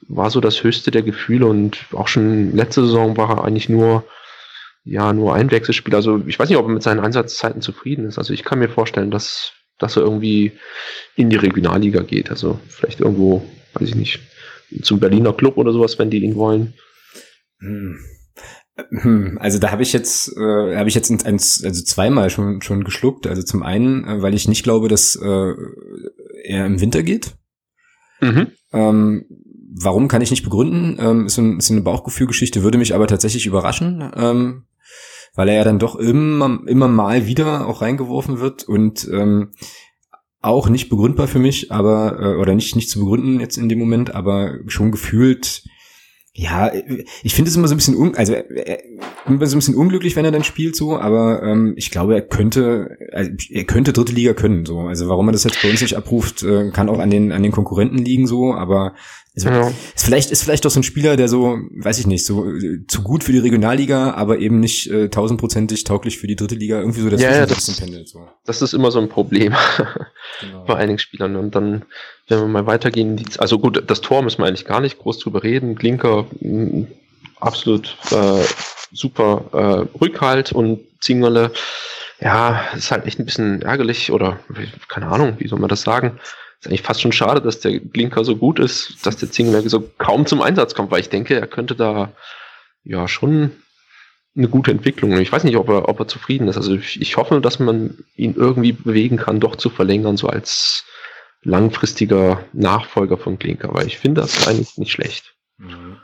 [0.08, 4.06] war so das höchste der Gefühle und auch schon letzte Saison war er eigentlich nur,
[4.84, 5.96] ja, nur ein Wechselspiel.
[5.96, 8.18] Also ich weiß nicht, ob er mit seinen Einsatzzeiten zufrieden ist.
[8.18, 10.54] Also ich kann mir vorstellen, dass, dass er irgendwie
[11.16, 12.30] in die Regionalliga geht.
[12.30, 13.44] Also vielleicht irgendwo,
[13.74, 14.20] weiß ich nicht,
[14.82, 16.74] zum Berliner Club oder sowas, wenn die ihn wollen.
[17.60, 18.00] Hm.
[18.90, 22.84] Hm, also da habe ich jetzt, äh, habe ich jetzt eins, also zweimal schon schon
[22.84, 23.26] geschluckt.
[23.26, 25.54] Also zum einen, äh, weil ich nicht glaube, dass äh,
[26.44, 27.36] er im Winter geht.
[28.22, 28.48] Mhm.
[28.74, 29.26] Ähm,
[29.76, 30.98] warum kann ich nicht begründen?
[31.00, 34.64] Ähm, ist, ein, ist eine Bauchgefühlgeschichte, würde mich aber tatsächlich überraschen, ähm,
[35.36, 39.52] weil er ja dann doch immer immer mal wieder auch reingeworfen wird und ähm,
[40.42, 43.80] auch nicht begründbar für mich, aber äh, oder nicht nicht zu begründen jetzt in dem
[43.80, 45.64] Moment, aber schon gefühlt
[46.40, 46.72] ja,
[47.24, 48.78] ich finde es immer so ein bisschen un also äh,
[49.26, 52.22] immer so ein bisschen unglücklich, wenn er dann spielt so, aber ähm, ich glaube, er
[52.22, 54.82] könnte also, er könnte dritte Liga können so.
[54.82, 57.42] Also warum er das jetzt bei uns nicht abruft, äh, kann auch an den an
[57.42, 58.94] den Konkurrenten liegen so, aber
[59.46, 59.68] also, ja.
[59.68, 62.86] ist vielleicht ist vielleicht doch so ein Spieler, der so, weiß ich nicht, so äh,
[62.88, 66.80] zu gut für die Regionalliga, aber eben nicht äh, tausendprozentig tauglich für die dritte Liga,
[66.80, 68.28] irgendwie so das ja, ja, das, pendelt, so.
[68.46, 69.56] das ist immer so ein Problem
[70.42, 70.64] genau.
[70.66, 71.86] bei einigen Spielern und dann
[72.28, 75.44] wenn wir mal weitergehen, also gut, das Tor müssen wir eigentlich gar nicht groß drüber
[75.44, 75.76] reden.
[75.76, 76.84] Klinker, mm,
[77.40, 78.44] absolut äh,
[78.92, 81.52] super äh, Rückhalt und Zingerle,
[82.20, 84.40] ja, ist halt echt ein bisschen ärgerlich oder
[84.88, 86.20] keine Ahnung, wie soll man das sagen?
[86.60, 89.90] Ist eigentlich fast schon schade, dass der Blinker so gut ist, dass der Zingerle so
[89.98, 92.14] kaum zum Einsatz kommt, weil ich denke, er könnte da
[92.84, 93.52] ja schon
[94.36, 95.12] eine gute Entwicklung.
[95.20, 96.58] Ich weiß nicht, ob er, ob er zufrieden ist.
[96.58, 100.86] Also ich, ich hoffe, dass man ihn irgendwie bewegen kann, doch zu verlängern, so als
[101.44, 105.98] langfristiger Nachfolger von Klinker, weil ich finde das eigentlich nicht schlecht, mhm.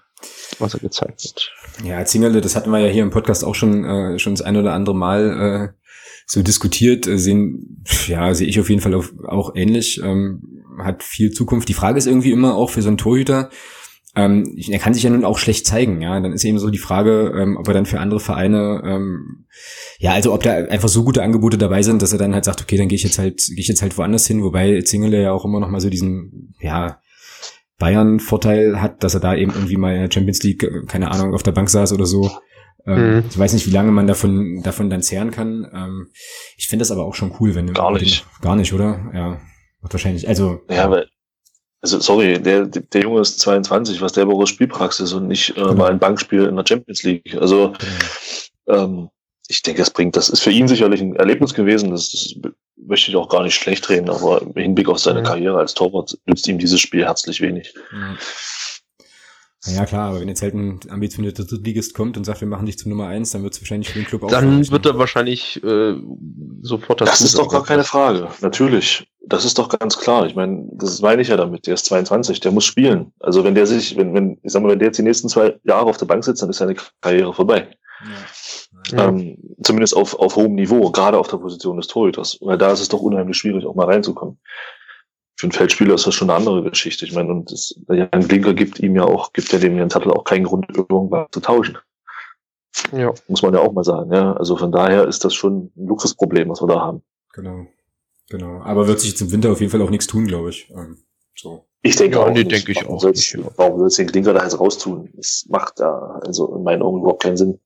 [0.60, 1.52] was er gezeigt hat.
[1.84, 4.58] Ja, Zingerle, das hatten wir ja hier im Podcast auch schon, äh, schon das ein
[4.58, 5.83] oder andere Mal äh,
[6.26, 11.04] so diskutiert, äh, sehen, ja, sehe ich auf jeden Fall auf, auch ähnlich, ähm, hat
[11.04, 11.70] viel Zukunft.
[11.70, 13.50] Die Frage ist irgendwie immer auch für so einen Torhüter,
[14.16, 16.20] ähm, er kann sich ja nun auch schlecht zeigen, ja.
[16.20, 19.46] Dann ist eben so die Frage, ähm, ob er dann für andere Vereine, ähm,
[19.98, 22.62] ja, also ob da einfach so gute Angebote dabei sind, dass er dann halt sagt,
[22.62, 25.32] okay, dann gehe ich jetzt halt, gehe ich jetzt halt woanders hin, wobei Zingele ja
[25.32, 27.00] auch immer noch mal so diesen, ja,
[27.80, 31.34] Bayern-Vorteil hat, dass er da eben irgendwie mal in der Champions League, äh, keine Ahnung,
[31.34, 32.30] auf der Bank saß oder so.
[32.86, 33.24] Ähm, mhm.
[33.30, 35.70] Ich weiß nicht, wie lange man davon, davon dann zehren kann.
[35.74, 36.08] Ähm,
[36.58, 38.26] ich finde das aber auch schon cool, wenn Gar nicht.
[38.26, 39.12] Den, gar nicht, oder?
[39.14, 39.42] Ja.
[39.82, 40.28] Wahrscheinlich.
[40.28, 40.62] Also.
[40.70, 41.08] Ja, weil
[41.84, 45.74] also sorry, der, der Junge ist 22, was der braucht Spielpraxis und nicht äh, genau.
[45.74, 47.36] mal ein Bankspiel in der Champions League.
[47.36, 47.74] Also
[48.66, 48.84] genau.
[48.84, 49.10] ähm,
[49.50, 51.92] ich denke, das bringt, das ist für ihn sicherlich ein Erlebnis gewesen.
[51.92, 52.36] Das, das
[52.78, 55.26] möchte ich auch gar nicht schlecht reden, aber im Hinblick auf seine mhm.
[55.26, 57.74] Karriere als Torwart nützt ihm dieses Spiel herzlich wenig.
[57.92, 58.18] Mhm.
[59.66, 62.78] Ja klar, aber wenn jetzt halt ein ambitionierter Drittligist kommt und sagt, wir machen dich
[62.78, 64.28] zum Nummer eins, dann wird es wahrscheinlich für den Club auch.
[64.28, 65.96] Dann wird er wahrscheinlich äh,
[66.62, 67.12] sofort dazu.
[67.12, 68.28] Das ist doch gar keine Frage.
[68.42, 69.08] Natürlich.
[69.26, 70.26] Das ist doch ganz klar.
[70.26, 71.66] Ich meine, das meine ich ja damit.
[71.66, 73.14] Der ist 22, der muss spielen.
[73.22, 75.58] Also wenn der sich, wenn, wenn, ich sag mal, wenn der jetzt die nächsten zwei
[75.64, 77.70] Jahre auf der Bank sitzt, dann ist seine Karriere vorbei.
[78.92, 79.08] Ja.
[79.08, 82.38] Ähm, zumindest auf, auf hohem Niveau, gerade auf der Position des Torhüters.
[82.42, 84.40] Weil da ist es doch unheimlich schwierig, auch mal reinzukommen
[85.44, 87.04] für einen Feldspieler ist das schon eine andere Geschichte.
[87.04, 90.12] Ich meine, und das, Jan Blinker gibt ihm ja auch, gibt ja dem Jan Tattel
[90.12, 91.78] auch keinen Grund, irgendwas zu tauschen.
[92.94, 93.14] Ja.
[93.28, 94.32] Muss man ja auch mal sagen, ja.
[94.34, 97.04] Also von daher ist das schon ein Luxusproblem, was wir da haben.
[97.34, 97.68] Genau.
[98.30, 98.62] Genau.
[98.62, 100.70] Aber wird sich jetzt im Winter auf jeden Fall auch nichts tun, glaube ich.
[100.70, 101.00] Ähm,
[101.36, 101.66] so.
[101.82, 103.04] Ich denke ja, auch nee, denke ich auch.
[103.04, 105.10] Nicht, warum soll es den Klinker da jetzt raustun?
[105.18, 107.60] Das macht da also in meinen Augen überhaupt keinen Sinn.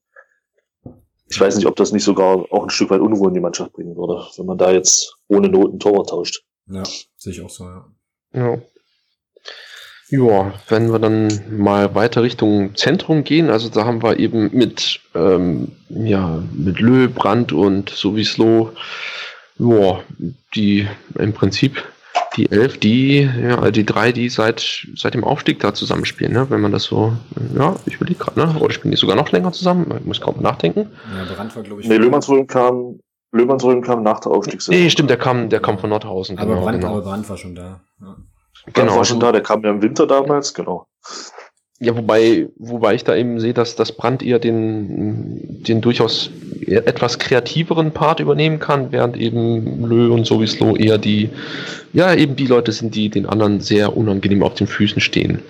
[1.30, 3.73] Ich weiß nicht, ob das nicht sogar auch ein Stück weit Unruhe in die Mannschaft
[3.73, 6.43] bringen würde, wenn man da jetzt ohne Noten Torwart tauscht.
[6.70, 6.84] Ja,
[7.18, 7.86] sehe ich auch so, ja.
[8.34, 8.57] Ja.
[10.09, 15.01] Ja, wenn wir dann mal weiter Richtung Zentrum gehen, also da haben wir eben mit,
[15.13, 18.72] ähm, ja, mit Lö, Brandt und Sowislo,
[19.59, 19.99] ja,
[20.55, 20.88] die
[21.20, 21.84] im Prinzip
[22.38, 26.49] die elf, die, ja, die drei, die seit, seit dem Aufstieg da zusammenspielen, ne?
[26.49, 27.13] wenn man das so,
[27.57, 28.59] ja, ich überlege gerade, ne?
[28.59, 29.91] oder spielen die sogar noch länger zusammen?
[29.99, 30.91] Ich muss kaum nachdenken.
[31.15, 31.88] Ja, Brandt war, glaube ich.
[31.88, 32.99] Nee, Löhmannsröhm kam
[33.32, 34.82] Löwenröhm kam nach der Aufstiegssaison.
[34.82, 36.38] Nee, stimmt, der kam, der kam von Nordhausen.
[36.38, 37.01] Aber genau, Brand, genau.
[37.01, 37.82] Brand war schon da.
[38.01, 38.15] Ja.
[38.73, 40.88] Genau, war schon da, der kam ja im Winter damals, genau.
[41.80, 46.32] Ja, wobei, wobei ich da eben sehe, dass das Brand eher den, den durchaus
[46.65, 51.30] etwas kreativeren Part übernehmen kann, während eben Lö und sowieso eher die,
[51.93, 55.43] ja, eben die Leute sind, die den anderen sehr unangenehm auf den Füßen stehen.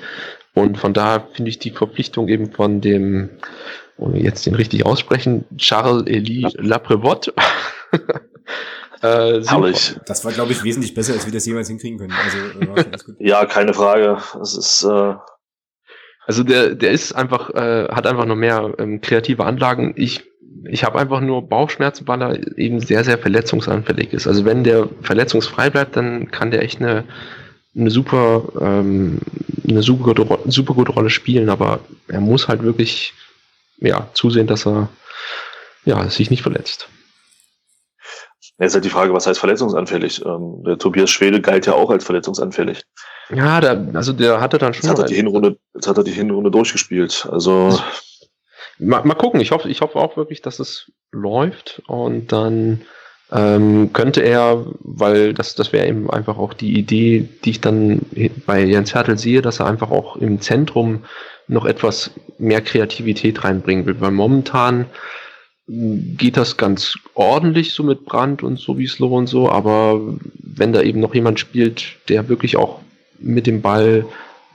[0.53, 3.30] Und von daher finde ich die Verpflichtung eben von dem,
[3.98, 7.34] ohne jetzt den richtig aussprechen, Charles Elie Laprevot.
[9.02, 9.39] äh.
[10.06, 12.14] Das war, glaube ich, wesentlich besser, als wir das jemals hinkriegen können.
[12.14, 12.86] Also, äh,
[13.20, 14.18] ja, keine Frage.
[14.41, 15.16] Es ist, äh
[16.28, 19.93] also der, der ist einfach, äh, hat einfach noch mehr ähm, kreative Anlagen.
[19.95, 20.26] Ich,
[20.66, 24.28] ich habe einfach nur Bauchschmerzen, weil er eben sehr, sehr verletzungsanfällig ist.
[24.28, 27.06] Also wenn der verletzungsfrei bleibt, dann kann der echt eine,
[27.74, 29.20] eine super, ähm,
[29.66, 31.80] eine super gute, super gute Rolle spielen, aber
[32.10, 33.14] er muss halt wirklich
[33.78, 34.89] ja, zusehen, dass er
[35.86, 36.89] ja, sich nicht verletzt.
[38.59, 40.25] Jetzt halt die Frage, was heißt verletzungsanfällig?
[40.25, 42.84] Ähm, der Tobias Schwede galt ja auch als verletzungsanfällig.
[43.30, 44.89] Ja, der, also der hatte dann schon.
[44.89, 47.28] Jetzt hat, er die Hinrunde, jetzt hat er die Hinrunde durchgespielt.
[47.32, 47.80] Also.
[48.80, 52.86] Mal, mal gucken, ich hoffe, ich hoffe auch wirklich, dass es läuft und dann
[53.32, 58.01] ähm, könnte er, weil das, das wäre eben einfach auch die Idee, die ich dann
[58.45, 61.05] bei Jens Hertel sehe, dass er einfach auch im Zentrum
[61.48, 64.00] noch etwas mehr Kreativität reinbringen will.
[64.00, 64.86] Weil momentan
[65.68, 70.00] geht das ganz ordentlich so mit Brand und so wie Slow und so, aber
[70.41, 72.80] wenn da eben noch jemand spielt, der wirklich auch
[73.20, 74.06] mit dem Ball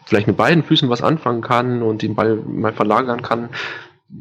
[0.06, 3.50] vielleicht mit beiden Füßen was anfangen kann und den Ball mal verlagern kann,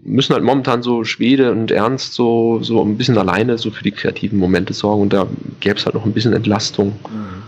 [0.04, 3.92] müssen halt momentan so Schwede und Ernst so, so ein bisschen alleine so für die
[3.92, 5.28] kreativen Momente sorgen und da
[5.60, 7.00] gäbe es halt noch ein bisschen Entlastung.
[7.10, 7.41] Mhm.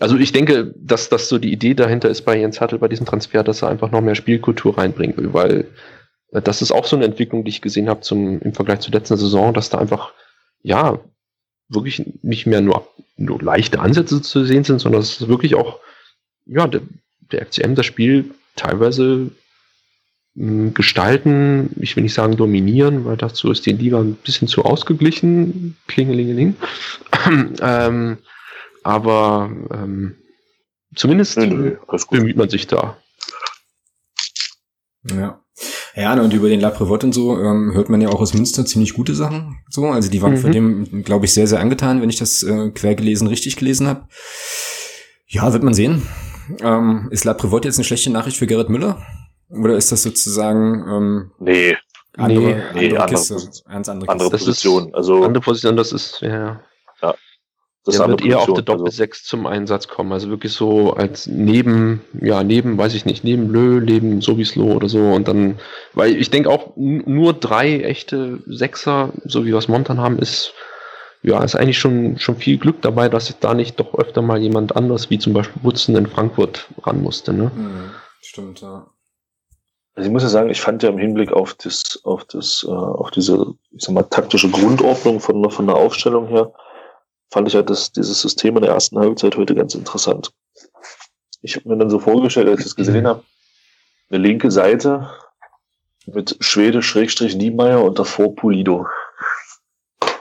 [0.00, 3.06] Also ich denke, dass das so die Idee dahinter ist bei Jens Hattel bei diesem
[3.06, 5.66] Transfer, dass er einfach noch mehr Spielkultur reinbringen will, weil
[6.32, 8.92] äh, das ist auch so eine Entwicklung, die ich gesehen habe zum, im Vergleich zur
[8.92, 10.12] letzten Saison, dass da einfach,
[10.62, 10.98] ja,
[11.68, 12.86] wirklich nicht mehr nur,
[13.16, 15.80] nur leichte Ansätze zu sehen sind, sondern dass es wirklich auch,
[16.44, 16.82] ja, der,
[17.32, 19.30] der FCM das Spiel teilweise
[20.36, 25.76] gestalten, ich will nicht sagen dominieren, weil dazu ist die Liga ein bisschen zu ausgeglichen,
[25.86, 26.56] klingelingeling.
[27.60, 28.18] ähm,
[28.84, 30.16] aber ähm,
[30.94, 31.76] zumindest nö, nö,
[32.10, 32.96] bemüht man sich da.
[35.10, 35.40] Ja.
[35.96, 38.66] Ja, und über den La Prévotte und so ähm, hört man ja auch aus Münster
[38.66, 39.60] ziemlich gute Sachen.
[39.68, 40.38] So, also die waren mhm.
[40.38, 43.86] von dem, glaube ich, sehr, sehr angetan, wenn ich das äh, quer gelesen richtig gelesen
[43.86, 44.08] habe.
[45.28, 46.02] Ja, wird man sehen.
[46.60, 49.00] Ähm, ist La Prévotte jetzt eine schlechte Nachricht für Gerrit Müller?
[49.50, 51.76] Oder ist das sozusagen ähm, nee.
[52.16, 53.36] andere, nee, andere, nee, andere, Kiste,
[53.68, 54.88] ganz andere, andere Position.
[54.88, 56.60] Ist, also andere Position, das ist ja.
[57.84, 59.20] Das der wird eher auf der Doppel-6 also.
[59.24, 60.10] zum Einsatz kommen.
[60.12, 64.88] Also wirklich so als neben, ja, neben, weiß ich nicht, neben Lö, neben Sowieso oder
[64.88, 65.00] so.
[65.12, 65.58] Und dann,
[65.92, 70.54] weil ich denke auch, nur drei echte Sechser, so wie wir es Montan haben, ist,
[71.22, 74.76] ja, ist eigentlich schon, schon viel Glück dabei, dass da nicht doch öfter mal jemand
[74.76, 77.34] anders, wie zum Beispiel Butzen in Frankfurt, ran musste.
[77.34, 77.50] Ne?
[77.54, 77.90] Mhm,
[78.22, 78.86] stimmt, ja.
[79.94, 82.72] Also ich muss ja sagen, ich fand ja im Hinblick auf das, auf das, äh,
[82.72, 86.52] auf diese, ich sag mal, taktische Grundordnung von, von der Aufstellung her,
[87.30, 90.32] fand ich halt das, dieses System in der ersten Halbzeit heute ganz interessant.
[91.42, 93.22] Ich habe mir dann so vorgestellt, als ich das gesehen habe,
[94.10, 95.10] eine linke Seite
[96.06, 98.86] mit Schwede Schrägstrich Niemeyer und davor Pulido.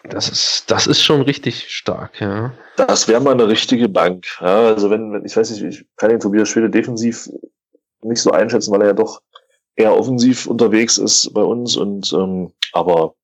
[0.10, 2.54] Das ist, das ist schon richtig stark, ja.
[2.76, 4.26] Das wäre mal eine richtige Bank.
[4.42, 7.30] Ja, also wenn, wenn, ich weiß nicht, ich kann den Tobias Schwede defensiv
[8.02, 9.22] nicht so einschätzen, weil er ja doch
[9.76, 13.16] eher offensiv unterwegs ist bei uns und ähm, aber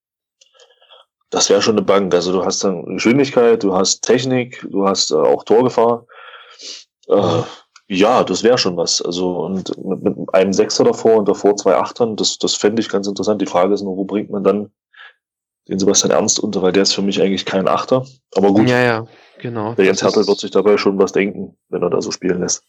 [1.30, 2.14] das wäre schon eine Bank.
[2.14, 6.06] Also du hast dann Geschwindigkeit, du hast Technik, du hast äh, auch Torgefahr.
[7.08, 7.42] Äh,
[7.88, 9.02] ja, das wäre schon was.
[9.02, 12.90] Also und mit, mit, einem Sechser davor und davor zwei Achtern, das, das fände ich
[12.90, 13.42] ganz interessant.
[13.42, 14.72] Die Frage ist nur, wo bringt man dann
[15.68, 18.06] den Sebastian Ernst unter, weil der ist für mich eigentlich kein Achter.
[18.36, 18.68] Aber gut.
[18.68, 19.08] Ja, ja,
[19.40, 19.76] genau.
[19.76, 22.64] Der Jens Hertel wird sich dabei schon was denken, wenn er da so spielen lässt.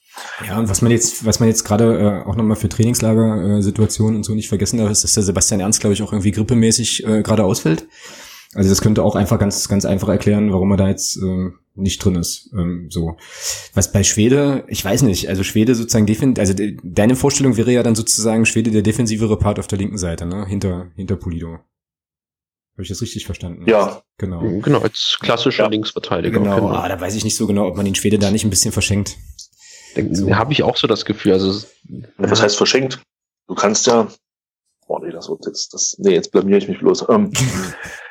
[0.47, 4.19] Ja, und was man jetzt, was man jetzt gerade äh, auch nochmal für Trainingslager-Situationen äh,
[4.19, 7.07] und so nicht vergessen darf, ist, dass der Sebastian Ernst, glaube ich, auch irgendwie grippemäßig
[7.07, 7.87] äh, gerade ausfällt.
[8.55, 12.05] Also das könnte auch einfach ganz, ganz einfach erklären, warum er da jetzt äh, nicht
[12.05, 12.51] drin ist.
[12.53, 13.16] Ähm, so.
[13.74, 17.70] Was bei Schwede, ich weiß nicht, also Schwede sozusagen defend, also de, deine Vorstellung wäre
[17.70, 20.46] ja dann sozusagen Schwede der defensivere Part auf der linken Seite, ne?
[20.46, 21.61] Hinter, hinter Polido.
[22.80, 23.66] Habe ich das richtig verstanden?
[23.68, 24.03] Ja.
[24.18, 24.40] Genau.
[24.61, 25.68] Genau, als klassischer ja.
[25.68, 26.38] Linksverteidiger.
[26.38, 26.68] Genau, genau.
[26.70, 28.72] Ah, da weiß ich nicht so genau, ob man den Schwede da nicht ein bisschen
[28.72, 29.16] verschenkt.
[30.12, 30.34] So.
[30.34, 31.32] Habe ich auch so das Gefühl.
[31.32, 31.66] Also,
[32.16, 33.01] Was heißt verschenkt?
[33.48, 34.09] Du kannst ja.
[34.86, 35.74] Oh nee, das wird jetzt.
[35.74, 37.07] Das, nee, jetzt blamier ich mich bloß.
[37.09, 37.32] Ähm,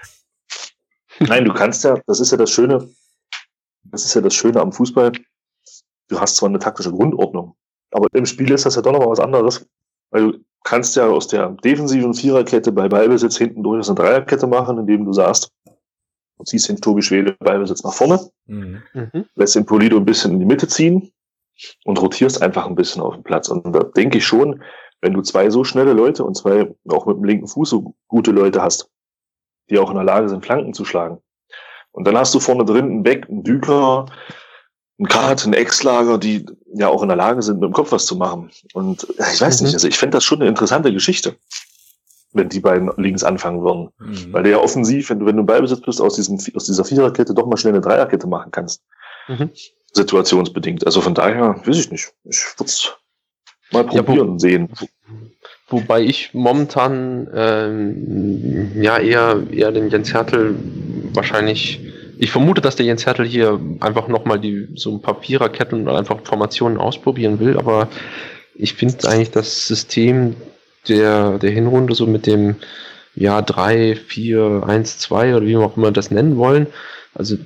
[1.19, 2.89] Nein, du kannst ja, das ist ja das Schöne,
[3.83, 5.11] das ist ja das Schöne am Fußball.
[6.07, 7.55] Du hast zwar eine taktische Grundordnung,
[7.91, 9.67] aber im Spiel ist das ja doch noch mal was anderes,
[10.11, 14.77] weil du kannst ja aus der defensiven Viererkette bei Ballbesitz hinten durchaus eine Dreierkette machen,
[14.77, 18.81] indem du sagst, du ziehst den Tobi Schwede Ballbesitz nach vorne, mhm.
[18.93, 19.25] mhm.
[19.35, 21.11] lässt den Polido ein bisschen in die Mitte ziehen
[21.85, 23.49] und rotierst einfach ein bisschen auf dem Platz.
[23.49, 24.63] Und da denke ich schon,
[25.01, 28.31] wenn du zwei so schnelle Leute und zwei auch mit dem linken Fuß so gute
[28.31, 28.89] Leute hast,
[29.69, 31.19] die auch in der Lage sind, Flanken zu schlagen.
[31.91, 34.05] Und dann hast du vorne drin einen Beck, einen Düker,
[34.99, 38.05] einen Kart, einen Ex-Lager, die ja auch in der Lage sind, mit dem Kopf was
[38.05, 38.51] zu machen.
[38.73, 39.67] Und ich weiß mhm.
[39.67, 41.35] nicht, also ich fände das schon eine interessante Geschichte,
[42.33, 43.89] wenn die beiden links anfangen würden.
[43.99, 44.33] Mhm.
[44.33, 47.33] Weil der ja offensiv, wenn du, wenn du Ballbesitz bist, aus, diesem, aus dieser Viererkette
[47.33, 48.83] doch mal schnell eine Dreierkette machen kannst.
[49.27, 49.49] Mhm.
[49.93, 50.85] Situationsbedingt.
[50.85, 52.13] Also von daher, weiß ich nicht.
[52.25, 52.93] Ich würde es
[53.71, 54.69] mal probieren ja, sehen.
[55.69, 60.55] Wobei ich momentan ähm, ja eher, eher den Jens Hertel
[61.13, 61.79] wahrscheinlich.
[62.17, 65.97] Ich vermute, dass der Jens Hertel hier einfach nochmal die so ein paar Viererketten oder
[65.97, 67.87] einfach Formationen ausprobieren will, aber
[68.55, 70.35] ich finde eigentlich das System
[70.87, 72.55] der, der Hinrunde so mit dem
[73.15, 76.67] ja 3, 4, 1, 2 oder wie wir auch immer das nennen wollen,
[77.15, 77.37] also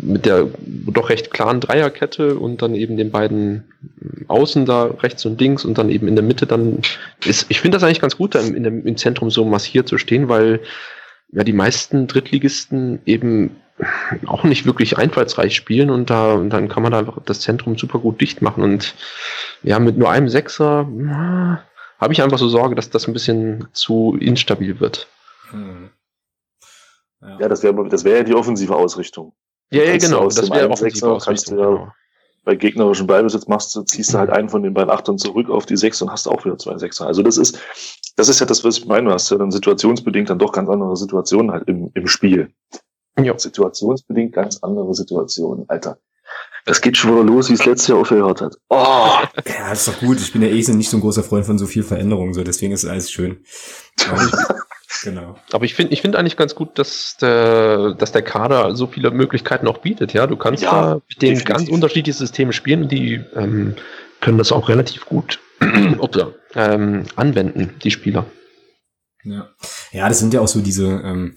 [0.00, 3.64] mit der doch recht klaren Dreierkette und dann eben den beiden
[4.28, 6.80] Außen da rechts und links und dann eben in der Mitte dann
[7.24, 9.98] ist, ich finde das eigentlich ganz gut, da im, dem, im Zentrum so massiert zu
[9.98, 10.60] stehen, weil
[11.30, 13.56] ja die meisten Drittligisten eben
[14.26, 17.78] auch nicht wirklich einfallsreich spielen und da und dann kann man da einfach das Zentrum
[17.78, 18.94] super gut dicht machen und
[19.62, 20.88] ja mit nur einem Sechser
[21.98, 25.06] habe ich einfach so Sorge, dass das ein bisschen zu instabil wird.
[25.50, 25.90] Hm.
[27.22, 29.32] Ja, ja das wäre das wäre ja die offensive Ausrichtung.
[29.70, 31.58] Ja, ja genau, das wäre offensive Ausrichtung.
[31.58, 31.92] Ja, genau.
[32.44, 35.64] Bei gegnerischen Ballbesitz machst du, ziehst du halt einen von den beiden Achtern zurück auf
[35.64, 37.06] die Sechs und hast auch wieder zwei Sechser.
[37.06, 37.60] Also das ist,
[38.16, 39.08] das ist ja das, was ich meine.
[39.08, 42.52] Du hast ja dann situationsbedingt dann doch ganz andere Situationen halt im, im Spiel.
[43.16, 43.38] Ja.
[43.38, 45.98] Situationsbedingt ganz andere Situationen, Alter.
[46.64, 48.56] Es geht schon wieder los, wie es letztes Jahr aufgehört hat.
[48.68, 48.76] Oh.
[49.46, 50.20] Ja, das ist doch gut.
[50.20, 52.72] Ich bin ja eh nicht so ein großer Freund von so viel Veränderung, so deswegen
[52.72, 53.44] ist alles schön.
[55.02, 55.36] Genau.
[55.52, 59.10] Aber ich finde ich finde eigentlich ganz gut, dass der, dass der Kader so viele
[59.10, 60.12] Möglichkeiten auch bietet.
[60.12, 63.74] Ja, du kannst ja, da mit den ganz unterschiedlichen Systemen spielen und die ähm,
[64.20, 65.40] können das auch relativ gut.
[65.98, 66.18] Ups,
[66.54, 68.26] ähm, anwenden, die Spieler.
[69.24, 69.48] Ja.
[69.92, 71.36] ja, das sind ja auch so diese, ähm,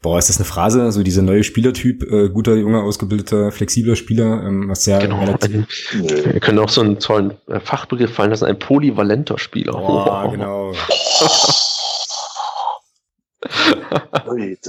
[0.00, 4.44] boah, ist das eine Phrase, so dieser neue Spielertyp, äh, guter, junger, ausgebildeter, flexibler Spieler,
[4.44, 8.44] ähm, was ja genau, ein, Wir können auch so einen tollen äh, Fachbegriff fallen lassen,
[8.44, 9.72] ein polyvalenter Spieler.
[9.72, 10.72] Boah, genau.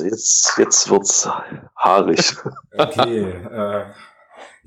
[0.03, 1.29] jetzt, jetzt wird's
[1.75, 2.35] haarig.
[2.77, 3.85] Okay, äh,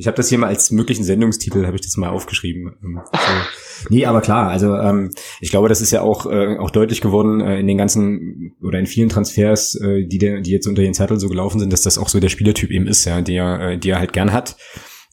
[0.00, 2.74] ich habe das hier mal als möglichen Sendungstitel, habe ich das mal aufgeschrieben.
[2.82, 3.88] Ähm, so.
[3.90, 7.42] Nee, aber klar, also ähm, ich glaube, das ist ja auch, äh, auch deutlich geworden
[7.42, 10.94] äh, in den ganzen oder in vielen Transfers, äh, die, der, die jetzt unter den
[10.94, 13.78] Zettel so gelaufen sind, dass das auch so der Spielertyp eben ist, ja, der, äh,
[13.78, 14.56] der halt gern hat.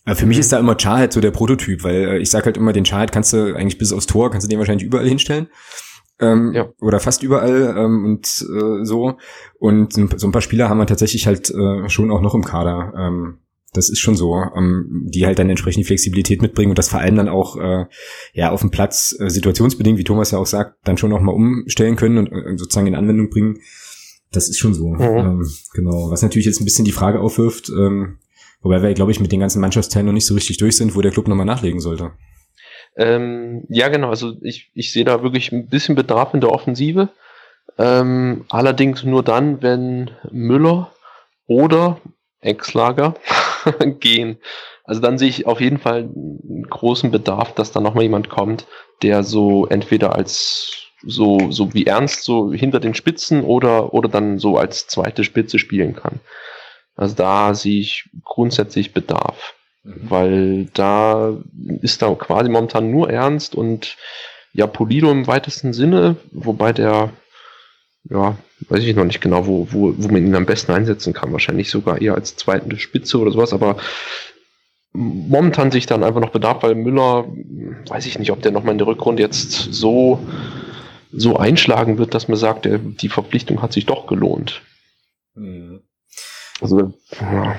[0.05, 2.45] Äh, für mich ist da immer Char halt so der Prototyp, weil äh, ich sag
[2.45, 4.87] halt immer, den Char halt kannst du eigentlich bis aufs Tor, kannst du den wahrscheinlich
[4.87, 5.47] überall hinstellen.
[6.20, 6.70] Ähm, ja.
[6.82, 9.18] Oder fast überall ähm, und äh, so.
[9.59, 12.93] Und so ein paar Spieler haben wir tatsächlich halt äh, schon auch noch im Kader.
[12.97, 13.39] Ähm,
[13.74, 16.99] das ist schon so, ähm, die halt dann entsprechend die Flexibilität mitbringen und das vor
[16.99, 17.86] allem dann auch äh,
[18.34, 21.34] ja auf dem Platz äh, situationsbedingt, wie Thomas ja auch sagt, dann schon auch mal
[21.34, 23.59] umstellen können und äh, sozusagen in Anwendung bringen.
[24.32, 24.88] Das ist schon so.
[24.88, 25.01] Mhm.
[25.01, 26.09] Ähm, genau.
[26.09, 28.18] Was natürlich jetzt ein bisschen die Frage aufwirft, ähm,
[28.61, 31.01] wobei wir, glaube ich, mit den ganzen Mannschaftsteilen noch nicht so richtig durch sind, wo
[31.01, 32.11] der Club nochmal nachlegen sollte.
[32.97, 34.09] Ähm, ja, genau.
[34.09, 37.09] Also ich, ich sehe da wirklich ein bisschen Bedarf in der Offensive.
[37.77, 40.91] Ähm, allerdings nur dann, wenn Müller
[41.45, 42.01] oder
[42.41, 43.15] Ex-Lager
[43.99, 44.37] gehen.
[44.83, 48.65] Also dann sehe ich auf jeden Fall einen großen Bedarf, dass da nochmal jemand kommt,
[49.03, 54.39] der so entweder als so, so wie Ernst so hinter den Spitzen oder, oder dann
[54.39, 56.19] so als zweite Spitze spielen kann.
[56.95, 59.56] Also da sehe ich grundsätzlich Bedarf.
[59.88, 60.09] Mhm.
[60.09, 61.33] Weil da
[61.81, 63.95] ist da quasi momentan nur Ernst und
[64.53, 67.11] ja, Polido im weitesten Sinne, wobei der
[68.09, 68.38] ja,
[68.69, 71.31] weiß ich noch nicht genau, wo, wo, wo man ihn am besten einsetzen kann.
[71.31, 73.77] Wahrscheinlich sogar eher als zweite Spitze oder sowas, aber
[74.93, 77.25] momentan sich dann einfach noch Bedarf, weil Müller,
[77.88, 80.19] weiß ich nicht, ob der nochmal in der Rückrunde jetzt so,
[81.11, 84.61] so einschlagen wird, dass man sagt, der, die Verpflichtung hat sich doch gelohnt.
[85.35, 85.81] Mhm.
[86.61, 87.55] Also, ja.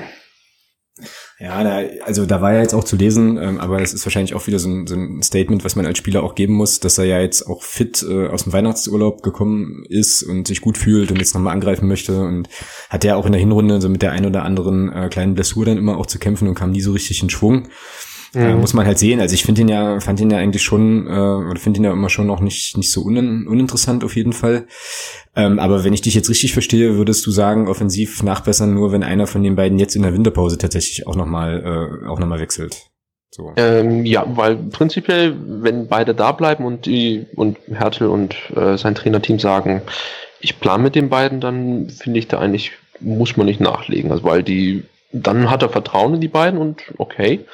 [1.41, 4.34] Ja, da, also da war ja jetzt auch zu lesen, ähm, aber es ist wahrscheinlich
[4.34, 6.99] auch wieder so ein, so ein, Statement, was man als Spieler auch geben muss, dass
[6.99, 11.12] er ja jetzt auch fit äh, aus dem Weihnachtsurlaub gekommen ist und sich gut fühlt
[11.12, 12.49] und jetzt nochmal angreifen möchte und
[12.91, 15.64] hat ja auch in der Hinrunde so mit der ein oder anderen äh, kleinen Blessur
[15.64, 17.68] dann immer auch zu kämpfen und kam nie so richtig in Schwung.
[18.35, 18.41] Mhm.
[18.41, 19.20] Äh, muss man halt sehen.
[19.20, 21.93] Also ich finde ihn ja, fand ihn ja eigentlich schon, äh, oder finde ihn ja
[21.93, 24.66] immer schon noch nicht, nicht so un uninteressant auf jeden Fall.
[25.35, 29.03] Ähm, aber wenn ich dich jetzt richtig verstehe, würdest du sagen, offensiv nachbessern nur, wenn
[29.03, 32.76] einer von den beiden jetzt in der Winterpause tatsächlich auch nochmal äh, auch nochmal wechselt.
[33.31, 33.53] So.
[33.57, 38.95] Ähm, ja, weil prinzipiell, wenn beide da bleiben und die und Hertel und äh, sein
[38.95, 39.83] Trainerteam sagen,
[40.41, 44.24] ich plane mit den beiden, dann finde ich da eigentlich muss man nicht nachlegen, also
[44.24, 47.47] weil die dann hat er Vertrauen in die beiden und okay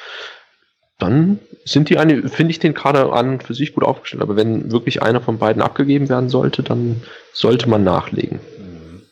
[0.99, 4.23] dann sind die eine, finde ich den Kader an für sich gut aufgestellt.
[4.23, 8.41] Aber wenn wirklich einer von beiden abgegeben werden sollte, dann sollte man nachlegen.
[8.59, 9.03] Mhm.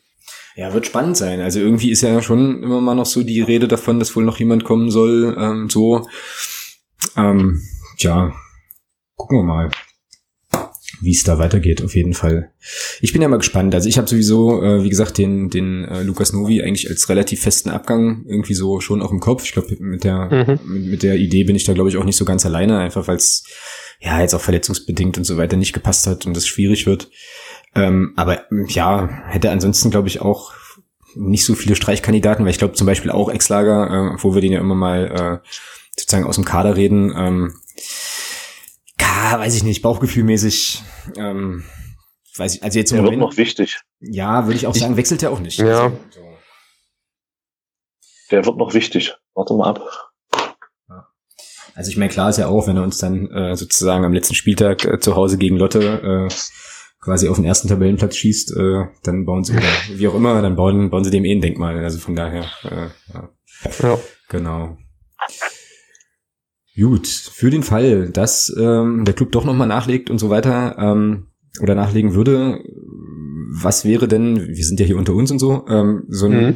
[0.55, 1.41] Ja, wird spannend sein.
[1.41, 4.39] Also irgendwie ist ja schon immer mal noch so die Rede davon, dass wohl noch
[4.39, 5.35] jemand kommen soll.
[5.37, 6.07] Ähm, so,
[7.17, 7.61] ähm,
[7.97, 8.31] ja,
[9.15, 9.69] gucken wir mal
[11.03, 12.51] wie es da weitergeht, auf jeden Fall.
[13.01, 13.75] Ich bin ja mal gespannt.
[13.75, 17.41] Also ich habe sowieso, äh, wie gesagt, den, den äh, Lukas Novi eigentlich als relativ
[17.41, 19.43] festen Abgang irgendwie so schon auch im Kopf.
[19.43, 20.59] Ich glaube, mit der, mhm.
[20.65, 23.07] mit, mit, der Idee bin ich da, glaube ich, auch nicht so ganz alleine, einfach
[23.07, 23.43] weil es
[23.99, 27.09] ja jetzt auch verletzungsbedingt und so weiter nicht gepasst hat und es schwierig wird.
[27.75, 30.53] Ähm, aber ja, hätte ansonsten, glaube ich, auch
[31.15, 34.51] nicht so viele Streichkandidaten, weil ich glaube zum Beispiel auch Ex-Lager, äh, wo wir den
[34.51, 35.49] ja immer mal äh,
[35.97, 37.53] sozusagen aus dem Kader reden, ähm,
[38.99, 40.83] ja, weiß ich nicht, bauchgefühlmäßig,
[41.17, 41.63] ähm,
[42.35, 43.21] weiß ich, also jetzt im der Moment.
[43.21, 43.81] wird noch wichtig.
[43.99, 45.59] Ja, würde ich auch sagen, wechselt er auch nicht.
[45.59, 45.85] Ja.
[45.85, 46.21] Also, so.
[48.31, 49.15] Der wird noch wichtig.
[49.33, 50.13] Warte mal ab.
[51.75, 54.35] Also ich meine, klar ist ja auch, wenn er uns dann äh, sozusagen am letzten
[54.35, 56.33] Spieltag äh, zu Hause gegen Lotte äh,
[57.01, 59.63] quasi auf den ersten Tabellenplatz schießt, äh, dann bauen sie, oder
[59.95, 61.83] wie auch immer, dann bauen, bauen sie dem eh ein Denkmal.
[61.83, 63.29] Also von daher, äh, ja.
[63.81, 63.99] ja.
[64.29, 64.77] Genau.
[66.75, 71.27] Gut, für den Fall, dass ähm, der Club doch nochmal nachlegt und so weiter ähm,
[71.61, 72.63] oder nachlegen würde,
[73.55, 76.55] was wäre denn, wir sind ja hier unter uns und so, ähm, so, ein, mhm.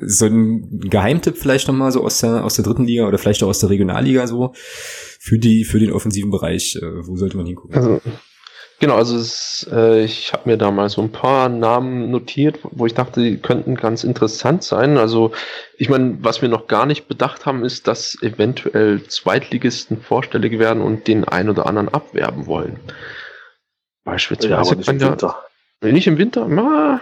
[0.00, 3.48] so ein Geheimtipp vielleicht nochmal so aus der, aus der dritten Liga oder vielleicht auch
[3.48, 7.74] aus der Regionalliga so für die, für den offensiven Bereich, äh, wo sollte man hingucken?
[7.74, 8.00] Also
[8.78, 12.84] Genau, also es, äh, ich habe mir da mal so ein paar Namen notiert, wo
[12.84, 14.98] ich dachte, die könnten ganz interessant sein.
[14.98, 15.32] Also
[15.78, 20.82] ich meine, was wir noch gar nicht bedacht haben, ist, dass eventuell Zweitligisten vorstellig werden
[20.82, 22.78] und den einen oder anderen abwerben wollen.
[24.04, 24.52] Beispielsweise.
[24.52, 25.42] Ja, aber nicht im Winter.
[25.82, 26.46] Nicht im Winter?
[26.48, 27.00] Na,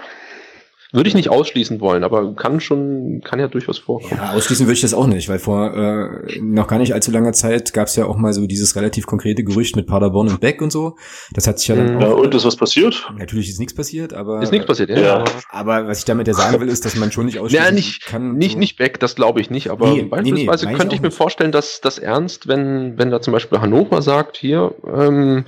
[0.95, 4.13] Würde ich nicht ausschließen wollen, aber kann schon, kann ja durchaus vorkommen.
[4.17, 7.33] Ja, ausschließen würde ich das auch nicht, weil vor äh, noch gar nicht allzu langer
[7.33, 10.63] Zeit gab es ja auch mal so dieses relativ konkrete Gerücht mit Paderborn und Beck
[10.63, 10.95] und so.
[11.33, 11.97] Das hat sich ja dann mhm.
[11.97, 13.11] auch, Ja, und ist was passiert?
[13.19, 15.01] Natürlich ist nichts passiert, aber ist nichts passiert, ja.
[15.01, 15.25] ja.
[15.51, 18.07] Aber was ich damit ja sagen will, ist, dass man schon nicht ausschließen ja, nicht,
[18.07, 18.37] kann.
[18.37, 18.59] Nicht, so.
[18.61, 21.11] nicht Beck, das glaube ich nicht, aber nee, beispielsweise nee, nee, könnte ich, ich mir
[21.11, 25.47] vorstellen, dass das ernst, wenn wenn da zum Beispiel Hannover sagt, hier ähm,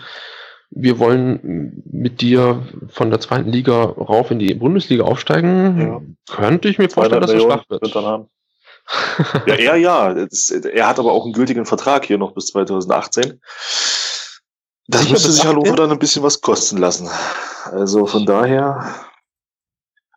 [0.79, 6.03] wir wollen mit dir von der zweiten Liga rauf in die Bundesliga aufsteigen, ja.
[6.35, 7.95] könnte ich mir vorstellen, dass er schwach wird.
[9.47, 10.15] ja, er ja.
[10.15, 13.41] Das, er hat aber auch einen gültigen Vertrag hier noch bis 2018.
[14.87, 17.09] Das Sicher müsste sich Hannover dann ein bisschen was kosten lassen.
[17.65, 18.95] Also von daher.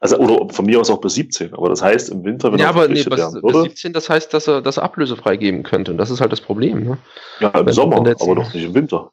[0.01, 2.67] Also, oder von mir aus auch bis 17, aber das heißt im Winter, wenn ja,
[2.67, 3.63] er aber nee, werden würde.
[3.63, 5.91] Bis 17, das heißt, dass er, dass er ablösefrei geben könnte.
[5.91, 6.83] Und das ist halt das Problem.
[6.83, 6.97] Ne?
[7.39, 9.11] Ja, im wenn, Sommer, wenn aber doch nicht im Winter.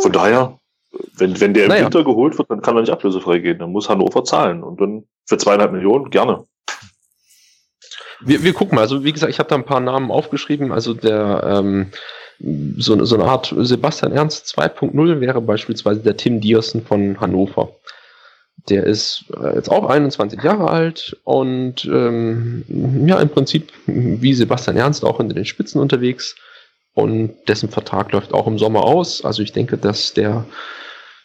[0.00, 0.58] Von daher,
[1.16, 1.84] wenn, wenn der im naja.
[1.84, 3.58] Winter geholt wird, dann kann er nicht ablösefrei gehen.
[3.58, 4.62] Dann muss Hannover zahlen.
[4.62, 6.44] Und dann für zweieinhalb Millionen gerne.
[8.20, 8.82] Wir, wir gucken mal.
[8.82, 10.72] Also wie gesagt, ich habe da ein paar Namen aufgeschrieben.
[10.72, 11.90] Also der ähm,
[12.38, 17.70] so, so eine Art Sebastian Ernst 2.0 wäre beispielsweise der Tim Diersen von Hannover.
[18.68, 22.64] Der ist äh, jetzt auch 21 Jahre alt und ähm,
[23.06, 26.36] ja, im Prinzip wie Sebastian Ernst auch in den Spitzen unterwegs
[26.96, 29.22] und dessen Vertrag läuft auch im Sommer aus.
[29.22, 30.46] Also ich denke, dass der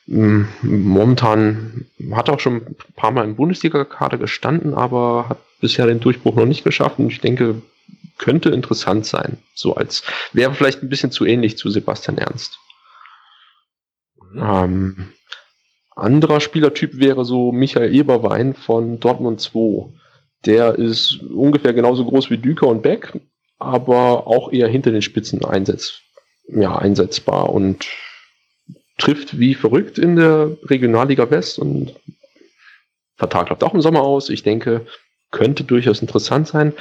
[0.05, 6.01] hm, momentan hat auch schon ein paar Mal im Bundesliga-Kader gestanden, aber hat bisher den
[6.01, 6.99] Durchbruch noch nicht geschafft.
[6.99, 7.61] Und ich denke,
[8.17, 9.37] könnte interessant sein.
[9.55, 10.03] So als
[10.33, 12.59] wäre vielleicht ein bisschen zu ähnlich zu Sebastian Ernst.
[14.33, 14.41] Mhm.
[14.43, 15.13] Ähm,
[15.95, 19.87] anderer Spielertyp wäre so Michael Eberwein von Dortmund 2.
[20.45, 23.13] Der ist ungefähr genauso groß wie Düker und Beck,
[23.61, 26.01] aber auch eher hinter den Spitzen einsetz,
[26.47, 27.85] ja, einsetzbar und
[28.97, 31.95] trifft wie verrückt in der Regionalliga West und
[33.15, 34.29] Vertrag läuft auch im Sommer aus.
[34.29, 34.85] Ich denke,
[35.31, 36.73] könnte durchaus interessant sein.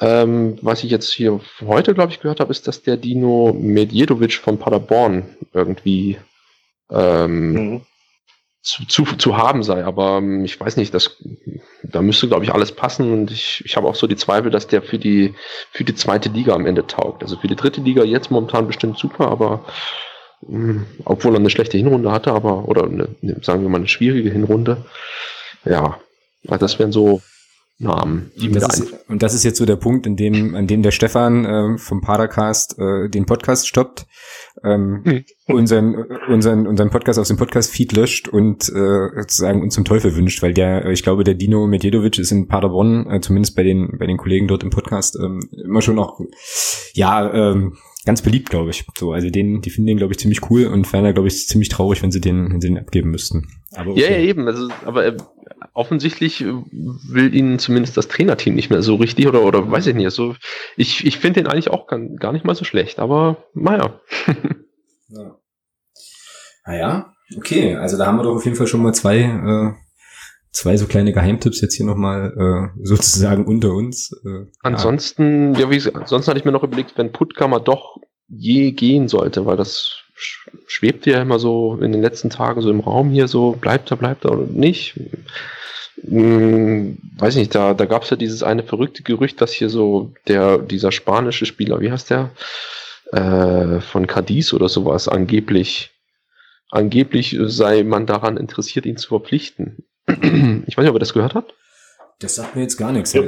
[0.00, 4.34] Ähm, was ich jetzt hier heute, glaube ich, gehört habe, ist, dass der Dino Medjedovic
[4.34, 6.18] von Paderborn irgendwie
[6.90, 7.80] ähm, mhm
[8.62, 9.84] zu, zu, zu haben sei.
[9.84, 11.16] Aber ähm, ich weiß nicht, das,
[11.82, 13.12] da müsste, glaube ich, alles passen.
[13.12, 15.34] Und ich, ich habe auch so die Zweifel, dass der für die,
[15.72, 17.22] für die zweite Liga am Ende taugt.
[17.22, 19.64] Also für die dritte Liga jetzt momentan bestimmt super, aber
[20.42, 23.08] mh, hm, obwohl er eine schlechte Hinrunde hatte, aber, oder eine,
[23.42, 24.84] sagen wir mal, eine schwierige Hinrunde.
[25.64, 25.98] Ja,
[26.44, 27.20] das wären so
[27.82, 30.66] Namen, die und das, ist, und das ist jetzt so der Punkt, in dem, an
[30.66, 34.06] dem der Stefan äh, vom Padercast äh, den Podcast stoppt,
[34.64, 35.24] ähm, hm.
[35.46, 35.94] unseren,
[36.28, 40.54] unseren, unseren Podcast aus dem Podcast-Feed löscht und äh, sozusagen uns zum Teufel wünscht, weil
[40.54, 44.16] der, ich glaube, der Dino Medjedovic ist in Paderborn, äh, zumindest bei den, bei den
[44.16, 46.20] Kollegen dort im Podcast, ähm, immer schon auch,
[46.94, 48.84] ja, ähm, ganz beliebt, glaube ich.
[48.96, 51.68] So, also den, die finden den, glaube ich, ziemlich cool und ferner, glaube ich, ziemlich
[51.68, 53.48] traurig, wenn sie den, wenn sie den abgeben müssten.
[53.74, 54.00] Aber okay.
[54.00, 54.46] Ja, ja, eben.
[54.46, 55.16] Also, aber äh,
[55.74, 59.94] offensichtlich äh, will ihnen zumindest das Trainerteam nicht mehr so richtig oder, oder weiß ich
[59.94, 60.04] nicht.
[60.04, 60.34] Also,
[60.76, 64.00] ich, ich finde den eigentlich auch gar, gar nicht mal so schlecht, aber naja.
[65.08, 65.38] ja.
[66.64, 67.76] Naja, okay.
[67.76, 69.72] Also da haben wir doch auf jeden Fall schon mal zwei, äh,
[70.52, 72.32] zwei so kleine Geheimtipps jetzt hier nochmal
[72.76, 74.12] äh, sozusagen unter uns.
[74.24, 77.96] Äh, ansonsten, ja, ja wie gesagt, ansonsten hatte ich mir noch überlegt, wenn Puttkammer doch
[78.28, 80.02] je gehen sollte, weil das
[80.66, 83.96] schwebt ja immer so in den letzten Tagen so im Raum hier so, bleibt er,
[83.96, 85.00] bleibt er oder nicht.
[86.00, 90.12] Hm, weiß nicht, da, da gab es ja dieses eine verrückte Gerücht, dass hier so
[90.26, 92.30] der, dieser spanische Spieler, wie heißt der?
[93.12, 95.90] Äh, von Cadiz oder sowas, angeblich,
[96.70, 99.84] angeblich sei man daran interessiert, ihn zu verpflichten.
[100.06, 101.54] Ich weiß nicht, ob ihr das gehört habt.
[102.18, 103.12] Das sagt mir jetzt gar nichts.
[103.12, 103.22] Ja,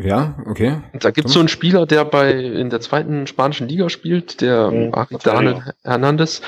[0.00, 0.80] ja okay.
[0.98, 4.70] Da gibt es so einen Spieler, der bei in der zweiten spanischen Liga spielt, der
[4.70, 4.92] mhm,
[5.22, 6.42] Daniel Hernandez.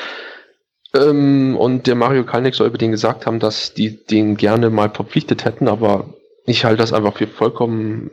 [0.94, 4.90] Ähm, und der Mario Kalnick soll über den gesagt haben, dass die den gerne mal
[4.90, 6.06] verpflichtet hätten, aber
[6.46, 8.10] ich halte das einfach für vollkommen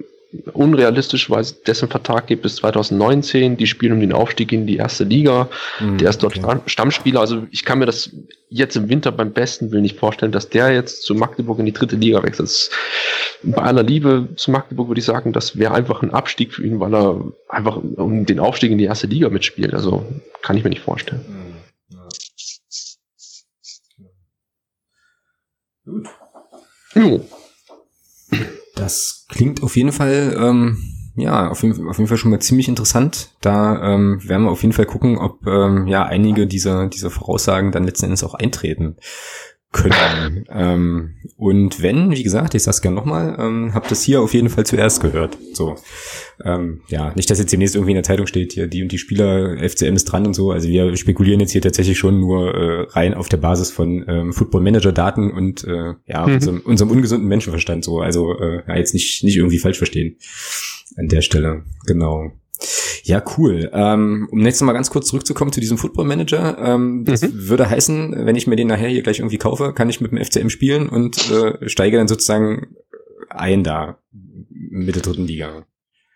[0.54, 3.58] unrealistisch, weil es dessen Vertrag geht bis 2019.
[3.58, 5.50] Die spielen um den Aufstieg in die erste Liga.
[5.80, 6.60] Mhm, der ist dort okay.
[6.68, 7.20] Stammspieler.
[7.20, 8.12] Also ich kann mir das
[8.50, 11.74] jetzt im Winter beim besten Willen nicht vorstellen, dass der jetzt zu Magdeburg in die
[11.74, 12.70] dritte Liga wechselt.
[13.44, 16.80] Bei aller Liebe zu Magdeburg würde ich sagen, das wäre einfach ein Abstieg für ihn,
[16.80, 19.74] weil er einfach um den Aufstieg in die erste Liga mitspielt.
[19.74, 20.06] Also
[20.42, 21.26] kann ich mir nicht vorstellen.
[21.28, 21.51] Mhm.
[25.92, 26.08] Gut.
[26.96, 27.22] Jo.
[28.76, 30.78] Das klingt auf jeden Fall, ähm,
[31.16, 33.32] ja, auf jeden, auf jeden Fall schon mal ziemlich interessant.
[33.42, 37.72] Da ähm, werden wir auf jeden Fall gucken, ob ähm, ja einige dieser, dieser Voraussagen
[37.72, 38.96] dann letzten Endes auch eintreten.
[39.72, 40.46] Können.
[40.50, 44.50] ähm, und wenn, wie gesagt, ich sag's gerne nochmal, ähm, habt das hier auf jeden
[44.50, 45.38] Fall zuerst gehört.
[45.54, 45.76] So,
[46.44, 48.98] ähm, ja, nicht, dass jetzt demnächst irgendwie in der Zeitung steht, hier die und die
[48.98, 50.52] Spieler, FCM ist dran und so.
[50.52, 54.34] Also wir spekulieren jetzt hier tatsächlich schon nur äh, rein auf der Basis von ähm,
[54.34, 56.34] Football Manager Daten und äh, ja, mhm.
[56.34, 58.02] unserem, unserem ungesunden Menschenverstand so.
[58.02, 60.18] Also äh, ja, jetzt nicht nicht irgendwie falsch verstehen
[60.98, 61.64] an der Stelle.
[61.86, 62.32] Genau.
[63.04, 63.70] Ja, cool.
[63.74, 66.58] Ähm, um nächstes Mal ganz kurz zurückzukommen zu diesem Football Manager.
[66.60, 67.50] Ähm, das mhm.
[67.50, 70.24] würde heißen, wenn ich mir den nachher hier gleich irgendwie kaufe, kann ich mit dem
[70.24, 72.76] FCM spielen und äh, steige dann sozusagen
[73.30, 73.98] ein da
[74.50, 75.66] mit der dritten Liga.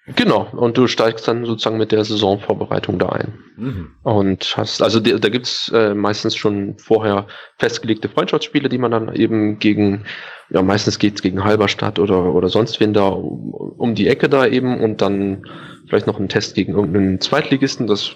[0.07, 3.33] Genau, und du steigst dann sozusagen mit der Saisonvorbereitung da ein.
[3.57, 3.91] Mhm.
[4.03, 7.25] Und hast, also da, da gibt's äh, meistens schon vorher
[7.57, 10.05] festgelegte Freundschaftsspiele, die man dann eben gegen,
[10.51, 14.45] ja meistens geht's gegen Halberstadt oder, oder sonst wen da um, um die Ecke da
[14.45, 15.47] eben und dann
[15.87, 17.87] vielleicht noch einen Test gegen irgendeinen Zweitligisten.
[17.87, 18.15] Das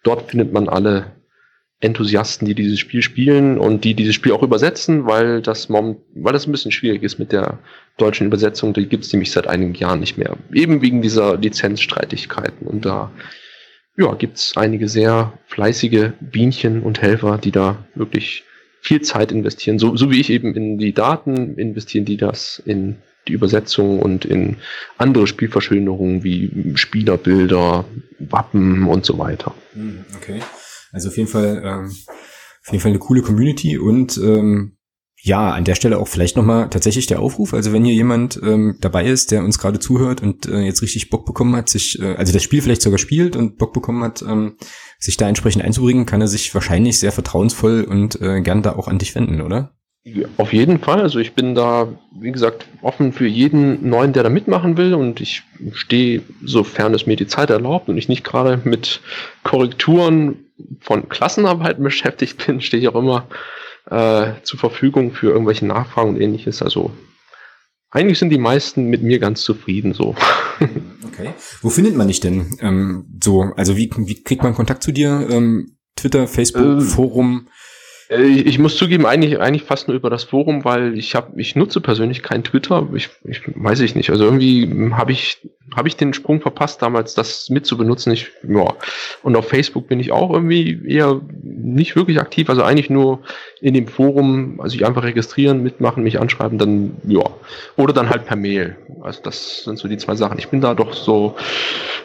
[0.03, 1.13] dort findet man alle
[1.85, 6.47] Enthusiasten, die dieses Spiel spielen und die dieses Spiel auch übersetzen, weil das, weil das
[6.47, 7.59] ein bisschen schwierig ist mit der
[7.99, 8.73] deutschen Übersetzung.
[8.73, 10.37] Die gibt es nämlich seit einigen Jahren nicht mehr.
[10.53, 12.67] Eben wegen dieser Lizenzstreitigkeiten.
[12.67, 13.13] Und da
[13.97, 18.45] ja, gibt es einige sehr fleißige Bienchen und Helfer, die da wirklich
[18.81, 19.79] viel Zeit investieren.
[19.79, 22.97] So, so wie ich eben in die Daten investieren, die das in
[23.29, 24.57] die Übersetzung und in
[24.99, 27.85] andere Spielverschönerungen wie Spielerbilder,
[28.19, 29.55] Wappen und so weiter.
[29.73, 30.41] Hm, okay.
[30.95, 34.77] Also auf jeden Fall, ähm, auf jeden Fall eine coole Community und ähm,
[35.21, 37.55] ja, an der Stelle auch vielleicht nochmal tatsächlich der Aufruf.
[37.55, 41.09] Also wenn hier jemand ähm, dabei ist, der uns gerade zuhört und äh, jetzt richtig
[41.09, 44.23] Bock bekommen hat, sich, äh, also das Spiel vielleicht sogar spielt und Bock bekommen hat,
[44.23, 44.57] ähm,
[44.99, 48.87] sich da entsprechend einzubringen, kann er sich wahrscheinlich sehr vertrauensvoll und äh, gern da auch
[48.87, 49.75] an dich wenden, oder?
[50.37, 51.01] Auf jeden Fall.
[51.01, 51.89] Also ich bin da,
[52.21, 54.93] wie gesagt, offen für jeden Neuen, der da mitmachen will.
[54.93, 55.43] Und ich
[55.73, 59.01] stehe, sofern es mir die Zeit erlaubt und ich nicht gerade mit
[59.43, 60.44] Korrekturen
[60.81, 63.29] von Klassenarbeiten beschäftigt bin, stehe ich auch immer
[63.91, 66.63] äh, zur Verfügung für irgendwelche Nachfragen und ähnliches.
[66.63, 66.91] Also
[67.91, 70.15] eigentlich sind die meisten mit mir ganz zufrieden so.
[71.15, 71.33] Okay.
[71.63, 72.57] Wo findet man dich denn?
[72.61, 75.29] Ähm, so, also wie, wie kriegt man Kontakt zu dir?
[75.31, 77.47] Ähm, Twitter, Facebook, äh, Forum?
[78.11, 81.57] Äh, ich muss zugeben, eigentlich, eigentlich fast nur über das Forum, weil ich habe, ich
[81.57, 82.89] nutze persönlich kein Twitter.
[82.95, 84.11] Ich, ich weiß ich nicht.
[84.11, 88.13] Also irgendwie habe ich, habe ich den Sprung verpasst, damals das mitzubenutzen.
[88.13, 88.75] Ich, ja.
[89.23, 92.49] Und auf Facebook bin ich auch irgendwie eher nicht wirklich aktiv.
[92.49, 93.21] Also eigentlich nur
[93.61, 97.25] in dem Forum, also ich einfach registrieren, mitmachen, mich anschreiben, dann, ja.
[97.77, 98.77] Oder dann halt per Mail.
[99.03, 100.39] Also das sind so die zwei Sachen.
[100.39, 101.37] Ich bin da doch so,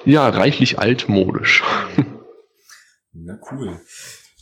[0.05, 1.63] ja, reichlich altmodisch.
[3.13, 3.79] Na cool.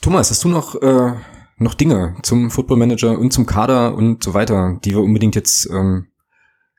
[0.01, 1.13] Thomas, hast du noch äh,
[1.57, 5.69] noch Dinge zum Football Manager und zum Kader und so weiter, die wir unbedingt jetzt
[5.69, 6.07] ähm,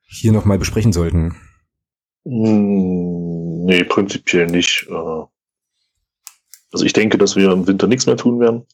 [0.06, 1.36] hier nochmal besprechen sollten?
[2.24, 4.86] Hm, nee, prinzipiell nicht.
[4.88, 5.24] Äh.
[6.70, 8.66] Also ich denke, dass wir im Winter nichts mehr tun werden.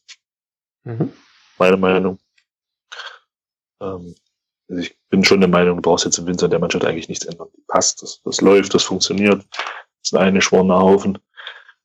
[0.83, 1.11] Mhm.
[1.57, 2.19] Meine Meinung.
[3.81, 4.15] Ähm,
[4.69, 7.25] also ich bin schon der Meinung, du brauchst jetzt im Winter der Mannschaft eigentlich nichts
[7.25, 7.47] ändern.
[7.67, 9.45] Passt, das, das läuft, das funktioniert.
[9.51, 11.17] Das ist eine schworner Haufen.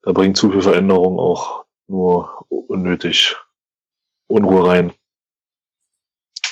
[0.03, 3.37] Da bringt zu viel Veränderung auch nur unnötig
[4.31, 4.93] Unruhe rein.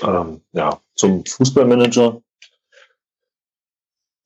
[0.03, 2.21] Ähm, ja, zum Fußballmanager.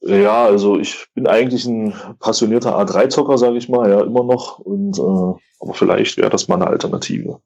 [0.01, 4.59] Ja, also ich bin eigentlich ein passionierter A3-Zocker, sage ich mal, ja, immer noch.
[4.59, 7.41] Und äh, aber vielleicht wäre das mal eine Alternative.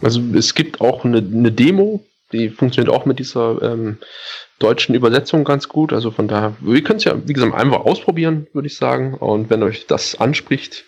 [0.00, 2.02] Also es gibt auch eine, eine Demo,
[2.32, 3.98] die funktioniert auch mit dieser ähm,
[4.58, 5.92] deutschen Übersetzung ganz gut.
[5.92, 9.14] Also von daher, wir können es ja, wie gesagt, einfach ausprobieren, würde ich sagen.
[9.14, 10.84] Und wenn euch das anspricht,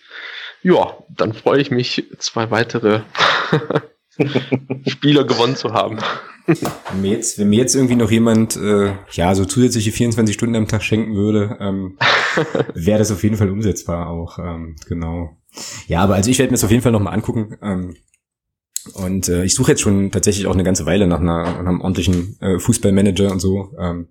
[0.65, 3.03] ja, dann freue ich mich, zwei weitere
[4.87, 5.99] Spieler gewonnen zu haben.
[6.47, 10.57] wenn, mir jetzt, wenn mir jetzt irgendwie noch jemand äh, ja so zusätzliche 24 Stunden
[10.57, 11.99] am Tag schenken würde, ähm,
[12.75, 14.39] wäre das auf jeden Fall umsetzbar auch.
[14.39, 15.37] Ähm, genau.
[15.87, 17.57] Ja, aber also ich werde mir das auf jeden Fall nochmal angucken.
[17.63, 17.97] Ähm,
[18.95, 21.81] Und äh, ich suche jetzt schon tatsächlich auch eine ganze Weile nach, einer, nach einem
[21.81, 23.73] ordentlichen äh, Fußballmanager und so.
[23.79, 24.09] Ähm,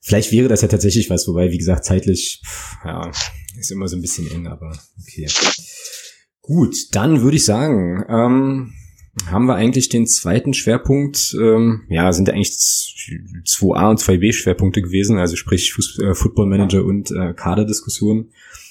[0.00, 3.10] vielleicht wäre das ja tatsächlich was, wobei, wie gesagt, zeitlich, pff, ja,
[3.58, 5.26] ist immer so ein bisschen eng, aber okay.
[6.40, 8.72] Gut, dann würde ich sagen, ähm,
[9.26, 12.50] haben wir eigentlich den zweiten Schwerpunkt, ähm, ja, sind eigentlich
[13.46, 18.30] 2a und 2b Schwerpunkte gewesen, also sprich Fuß, äh, Football Manager und äh, Kaderdiskussion.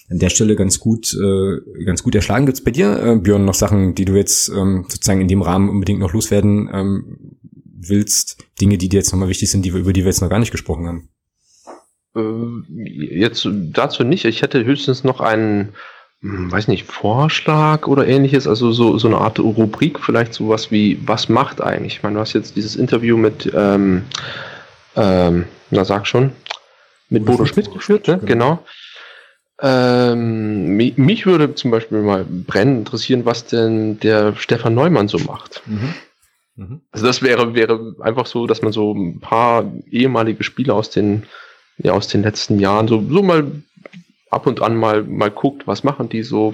[0.09, 2.45] An der Stelle ganz gut, äh, ganz gut erschlagen.
[2.45, 5.69] Gibt's bei dir, äh, Björn, noch Sachen, die du jetzt ähm, sozusagen in dem Rahmen
[5.69, 7.37] unbedingt noch loswerden ähm,
[7.87, 8.37] willst?
[8.59, 10.39] Dinge, die dir jetzt nochmal wichtig sind, die wir, über die wir jetzt noch gar
[10.39, 11.09] nicht gesprochen haben?
[12.15, 12.19] Äh,
[12.69, 14.25] jetzt dazu nicht.
[14.25, 15.73] Ich hätte höchstens noch einen
[16.23, 20.97] hm, weiß nicht, Vorschlag oder ähnliches, also so, so eine Art Rubrik, vielleicht sowas wie,
[21.05, 21.97] was macht eigentlich?
[21.97, 24.03] Ich meine, du hast jetzt dieses Interview mit, ähm,
[24.95, 26.31] ähm, na sag schon,
[27.09, 28.19] mit Bodo Schmidt geführt, ne?
[28.23, 28.63] genau.
[29.61, 35.19] Ähm, mich, mich, würde zum Beispiel mal brennend interessieren, was denn der Stefan Neumann so
[35.19, 35.61] macht.
[35.65, 35.93] Mhm.
[36.55, 36.81] Mhm.
[36.91, 41.23] Also das wäre, wäre einfach so, dass man so ein paar ehemalige Spieler aus den,
[41.77, 43.63] ja, aus den letzten Jahren so, so mal
[44.29, 46.53] ab und an mal, mal guckt, was machen die so.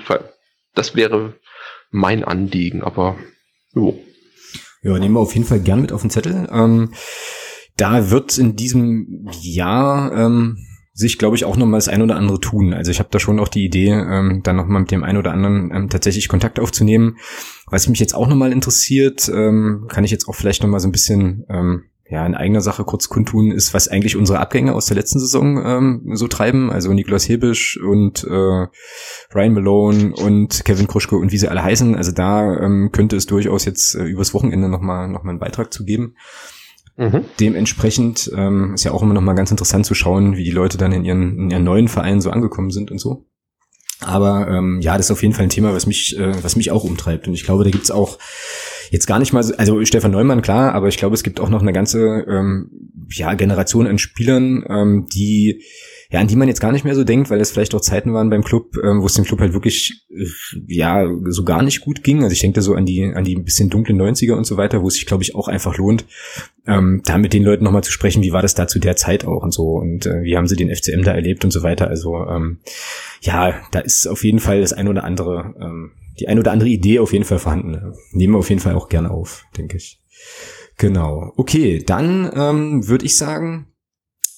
[0.76, 1.34] Das wäre
[1.92, 3.18] mein Anliegen, aber
[3.74, 4.00] jo.
[4.82, 6.48] Ja, nehmen wir auf jeden Fall gern mit auf den Zettel.
[6.52, 6.94] Ähm,
[7.76, 10.58] da wird in diesem Jahr ähm,
[10.94, 12.74] sich, glaube ich, auch noch mal das ein oder andere tun.
[12.74, 15.18] Also ich habe da schon auch die Idee, ähm, dann noch mal mit dem einen
[15.18, 17.18] oder anderen ähm, tatsächlich Kontakt aufzunehmen.
[17.68, 20.80] Was mich jetzt auch noch mal interessiert, ähm, kann ich jetzt auch vielleicht noch mal
[20.80, 24.74] so ein bisschen ähm, ja, in eigener Sache kurz kundtun, ist, was eigentlich unsere Abgänge
[24.74, 26.72] aus der letzten Saison ähm, so treiben.
[26.72, 28.68] Also Niklas Hebisch und äh,
[29.36, 31.96] Ryan Malone und Kevin Kruschke und wie sie alle heißen.
[31.96, 35.72] Also da ähm, könnte es durchaus jetzt äh, übers Wochenende nochmal noch mal einen Beitrag
[35.72, 36.16] zu geben.
[36.98, 37.26] Mhm.
[37.40, 40.78] Dementsprechend ähm, ist ja auch immer noch mal ganz interessant zu schauen, wie die Leute
[40.80, 43.28] dann in ihren, in ihren neuen Vereinen so angekommen sind und so.
[44.02, 46.72] Aber ähm, ja, das ist auf jeden Fall ein Thema, was mich, äh, was mich
[46.72, 47.28] auch umtreibt.
[47.28, 48.18] Und ich glaube, da gibt's auch
[48.92, 51.50] jetzt gar nicht mal so, also Stefan Neumann, klar, aber ich glaube, es gibt auch
[51.50, 52.70] noch eine ganze ähm,
[53.12, 55.64] ja, Generation an Spielern, ähm, die
[56.12, 58.14] ja, an die man jetzt gar nicht mehr so denkt, weil es vielleicht auch Zeiten
[58.14, 60.08] waren beim Club, ähm, wo es dem Club halt wirklich
[60.68, 62.24] ja so gar nicht gut ging.
[62.24, 64.58] Also ich denke da so an die an die ein bisschen dunklen 90er und so
[64.58, 66.06] weiter, wo es sich glaube ich auch einfach lohnt,
[66.66, 69.24] ähm, da mit den Leuten nochmal zu sprechen, wie war das da zu der Zeit
[69.24, 71.88] auch und so und äh, wie haben sie den FCM da erlebt und so weiter.
[71.88, 72.58] Also ähm,
[73.22, 76.70] ja, da ist auf jeden Fall das ein oder andere ähm, die ein oder andere
[76.70, 77.94] Idee auf jeden Fall vorhanden.
[78.12, 80.02] Nehmen wir auf jeden Fall auch gerne auf, denke ich.
[80.78, 81.34] Genau.
[81.36, 83.68] Okay, dann ähm, würde ich sagen,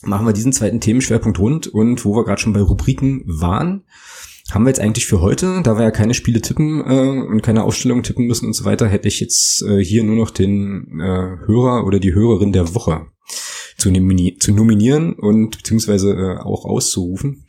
[0.03, 3.85] machen wir diesen zweiten Themenschwerpunkt rund und wo wir gerade schon bei Rubriken waren,
[4.51, 7.63] haben wir jetzt eigentlich für heute, da wir ja keine Spiele tippen äh, und keine
[7.63, 11.45] Aufstellung tippen müssen und so weiter, hätte ich jetzt äh, hier nur noch den äh,
[11.45, 13.07] Hörer oder die Hörerin der Woche
[13.77, 17.45] zu, nomini zu nominieren und beziehungsweise äh, auch auszurufen.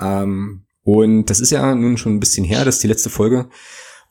[0.00, 3.48] Ähm, und das ist ja nun schon ein bisschen her, dass die letzte Folge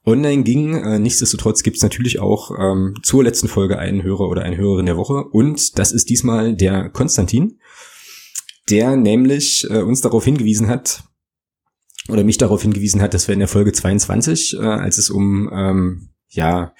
[0.05, 0.75] online ging.
[0.75, 4.85] Äh, nichtsdestotrotz gibt es natürlich auch ähm, zur letzten Folge einen Hörer oder eine Hörerin
[4.85, 5.23] der Woche.
[5.23, 7.59] Und das ist diesmal der Konstantin,
[8.69, 11.03] der nämlich äh, uns darauf hingewiesen hat,
[12.09, 15.49] oder mich darauf hingewiesen hat, dass wir in der Folge 22, äh, als es um
[15.53, 16.73] ähm, ja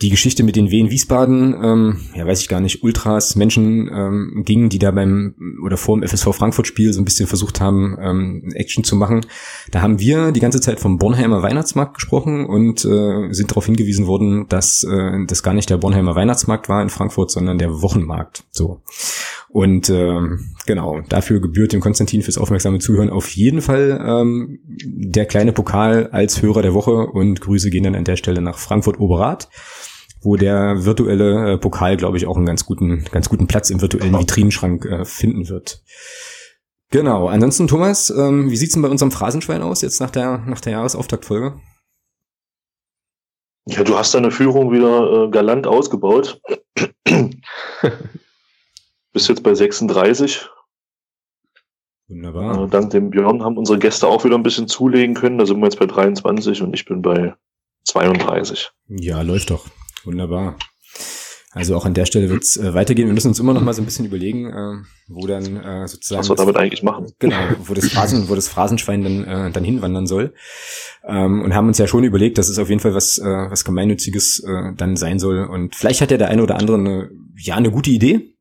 [0.00, 4.42] die Geschichte mit den Wien Wiesbaden, ähm, ja weiß ich gar nicht, Ultras, Menschen ähm,
[4.44, 5.34] gingen, die da beim
[5.64, 9.26] oder vor dem FSV Frankfurt Spiel so ein bisschen versucht haben, ähm, Action zu machen.
[9.72, 14.06] Da haben wir die ganze Zeit vom Bornheimer Weihnachtsmarkt gesprochen und äh, sind darauf hingewiesen
[14.06, 18.44] worden, dass äh, das gar nicht der Bornheimer Weihnachtsmarkt war in Frankfurt, sondern der Wochenmarkt.
[18.52, 18.82] So.
[19.48, 25.24] Und ähm, genau, dafür gebührt dem Konstantin fürs aufmerksame Zuhören auf jeden Fall ähm, der
[25.24, 29.00] kleine Pokal als Hörer der Woche und Grüße gehen dann an der Stelle nach Frankfurt
[29.00, 29.48] Oberrat
[30.20, 33.80] wo der virtuelle äh, Pokal, glaube ich, auch einen ganz guten, ganz guten Platz im
[33.80, 35.82] virtuellen Vitrinenschrank äh, finden wird.
[36.90, 37.28] Genau.
[37.28, 40.72] Ansonsten, Thomas, ähm, wie sieht's denn bei unserem Phrasenschwein aus jetzt nach der, nach der
[40.72, 41.60] Jahresauftaktfolge?
[43.66, 46.40] Ja, du hast deine Führung wieder äh, galant ausgebaut.
[49.12, 50.48] Bist jetzt bei 36.
[52.08, 52.64] Wunderbar.
[52.64, 55.36] Äh, dank dem Björn haben unsere Gäste auch wieder ein bisschen zulegen können.
[55.36, 57.34] Da sind wir jetzt bei 23 und ich bin bei
[57.84, 58.70] 32.
[58.88, 59.66] Ja, läuft doch.
[60.04, 60.56] Wunderbar.
[61.52, 63.08] Also auch an der Stelle wird es äh, weitergehen.
[63.08, 66.20] Wir müssen uns immer noch mal so ein bisschen überlegen, äh, wo dann äh, sozusagen
[66.20, 67.06] was wir damit eigentlich machen.
[67.18, 70.34] Genau, wo das Phrasen, wo das Phrasenschwein dann äh, dann hinwandern soll.
[71.06, 73.64] Ähm, und haben uns ja schon überlegt, dass es auf jeden Fall was äh, was
[73.64, 75.44] gemeinnütziges äh, dann sein soll.
[75.46, 78.36] Und vielleicht hat ja der eine oder andere eine ja eine gute Idee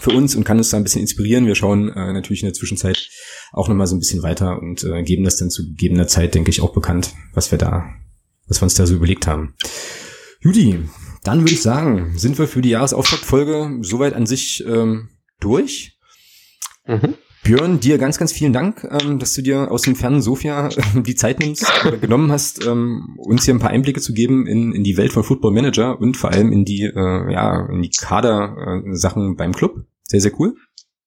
[0.00, 1.46] für uns und kann uns da ein bisschen inspirieren.
[1.46, 3.08] Wir schauen äh, natürlich in der Zwischenzeit
[3.52, 6.34] auch noch mal so ein bisschen weiter und äh, geben das dann zu gegebener Zeit,
[6.34, 7.86] denke ich, auch bekannt, was wir da,
[8.48, 9.54] was wir uns da so überlegt haben.
[10.40, 10.88] Judy,
[11.24, 15.08] dann würde ich sagen, sind wir für die Jahresauftaktfolge soweit an sich ähm,
[15.40, 15.98] durch.
[16.86, 17.14] Mhm.
[17.42, 21.02] Björn, dir ganz, ganz vielen Dank, ähm, dass du dir aus dem fernen Sofia äh,
[21.02, 24.72] die Zeit nimmst oder genommen hast, ähm, uns hier ein paar Einblicke zu geben in,
[24.72, 27.90] in die Welt von Football Manager und vor allem in die, äh, ja, in die
[27.90, 29.84] Kader-Sachen beim Club.
[30.04, 30.54] Sehr, sehr cool.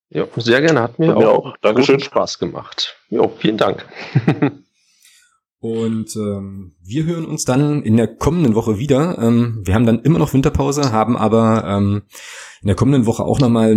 [0.09, 0.81] Ja, sehr gerne.
[0.81, 1.57] Hat mir, Hat mir auch, auch.
[1.61, 1.99] Dankeschön.
[1.99, 2.97] Spaß gemacht.
[3.09, 3.85] Ja, vielen Dank.
[5.61, 9.19] Und ähm, wir hören uns dann in der kommenden Woche wieder.
[9.19, 12.01] Ähm, wir haben dann immer noch Winterpause, haben aber ähm,
[12.63, 13.75] in der kommenden Woche auch nochmal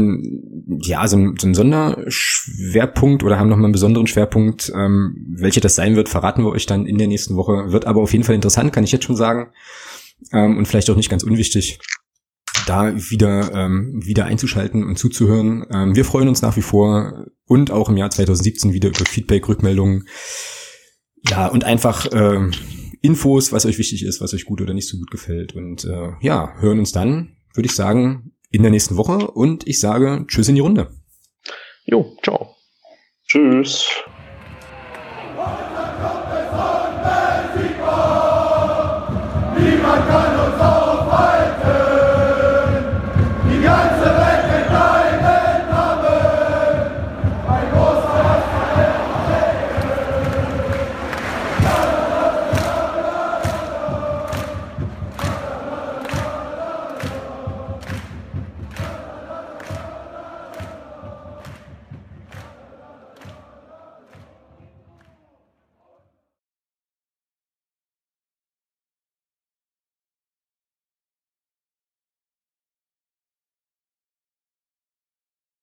[0.80, 4.72] ja, so, so einen Sonderschwerpunkt oder haben nochmal einen besonderen Schwerpunkt.
[4.74, 7.70] Ähm, welche das sein wird, verraten wir euch dann in der nächsten Woche.
[7.70, 9.52] Wird aber auf jeden Fall interessant, kann ich jetzt schon sagen.
[10.32, 11.80] Ähm, und vielleicht auch nicht ganz unwichtig,
[12.66, 15.66] da wieder, ähm, wieder einzuschalten und zuzuhören.
[15.70, 19.48] Ähm, wir freuen uns nach wie vor und auch im Jahr 2017 wieder über Feedback,
[19.48, 20.06] Rückmeldungen
[21.28, 22.50] ja, und einfach äh,
[23.02, 25.54] Infos, was euch wichtig ist, was euch gut oder nicht so gut gefällt.
[25.54, 29.30] Und äh, ja, hören uns dann, würde ich sagen, in der nächsten Woche.
[29.30, 30.90] Und ich sage Tschüss in die Runde.
[31.84, 32.56] Jo, ciao.
[33.26, 33.88] Tschüss.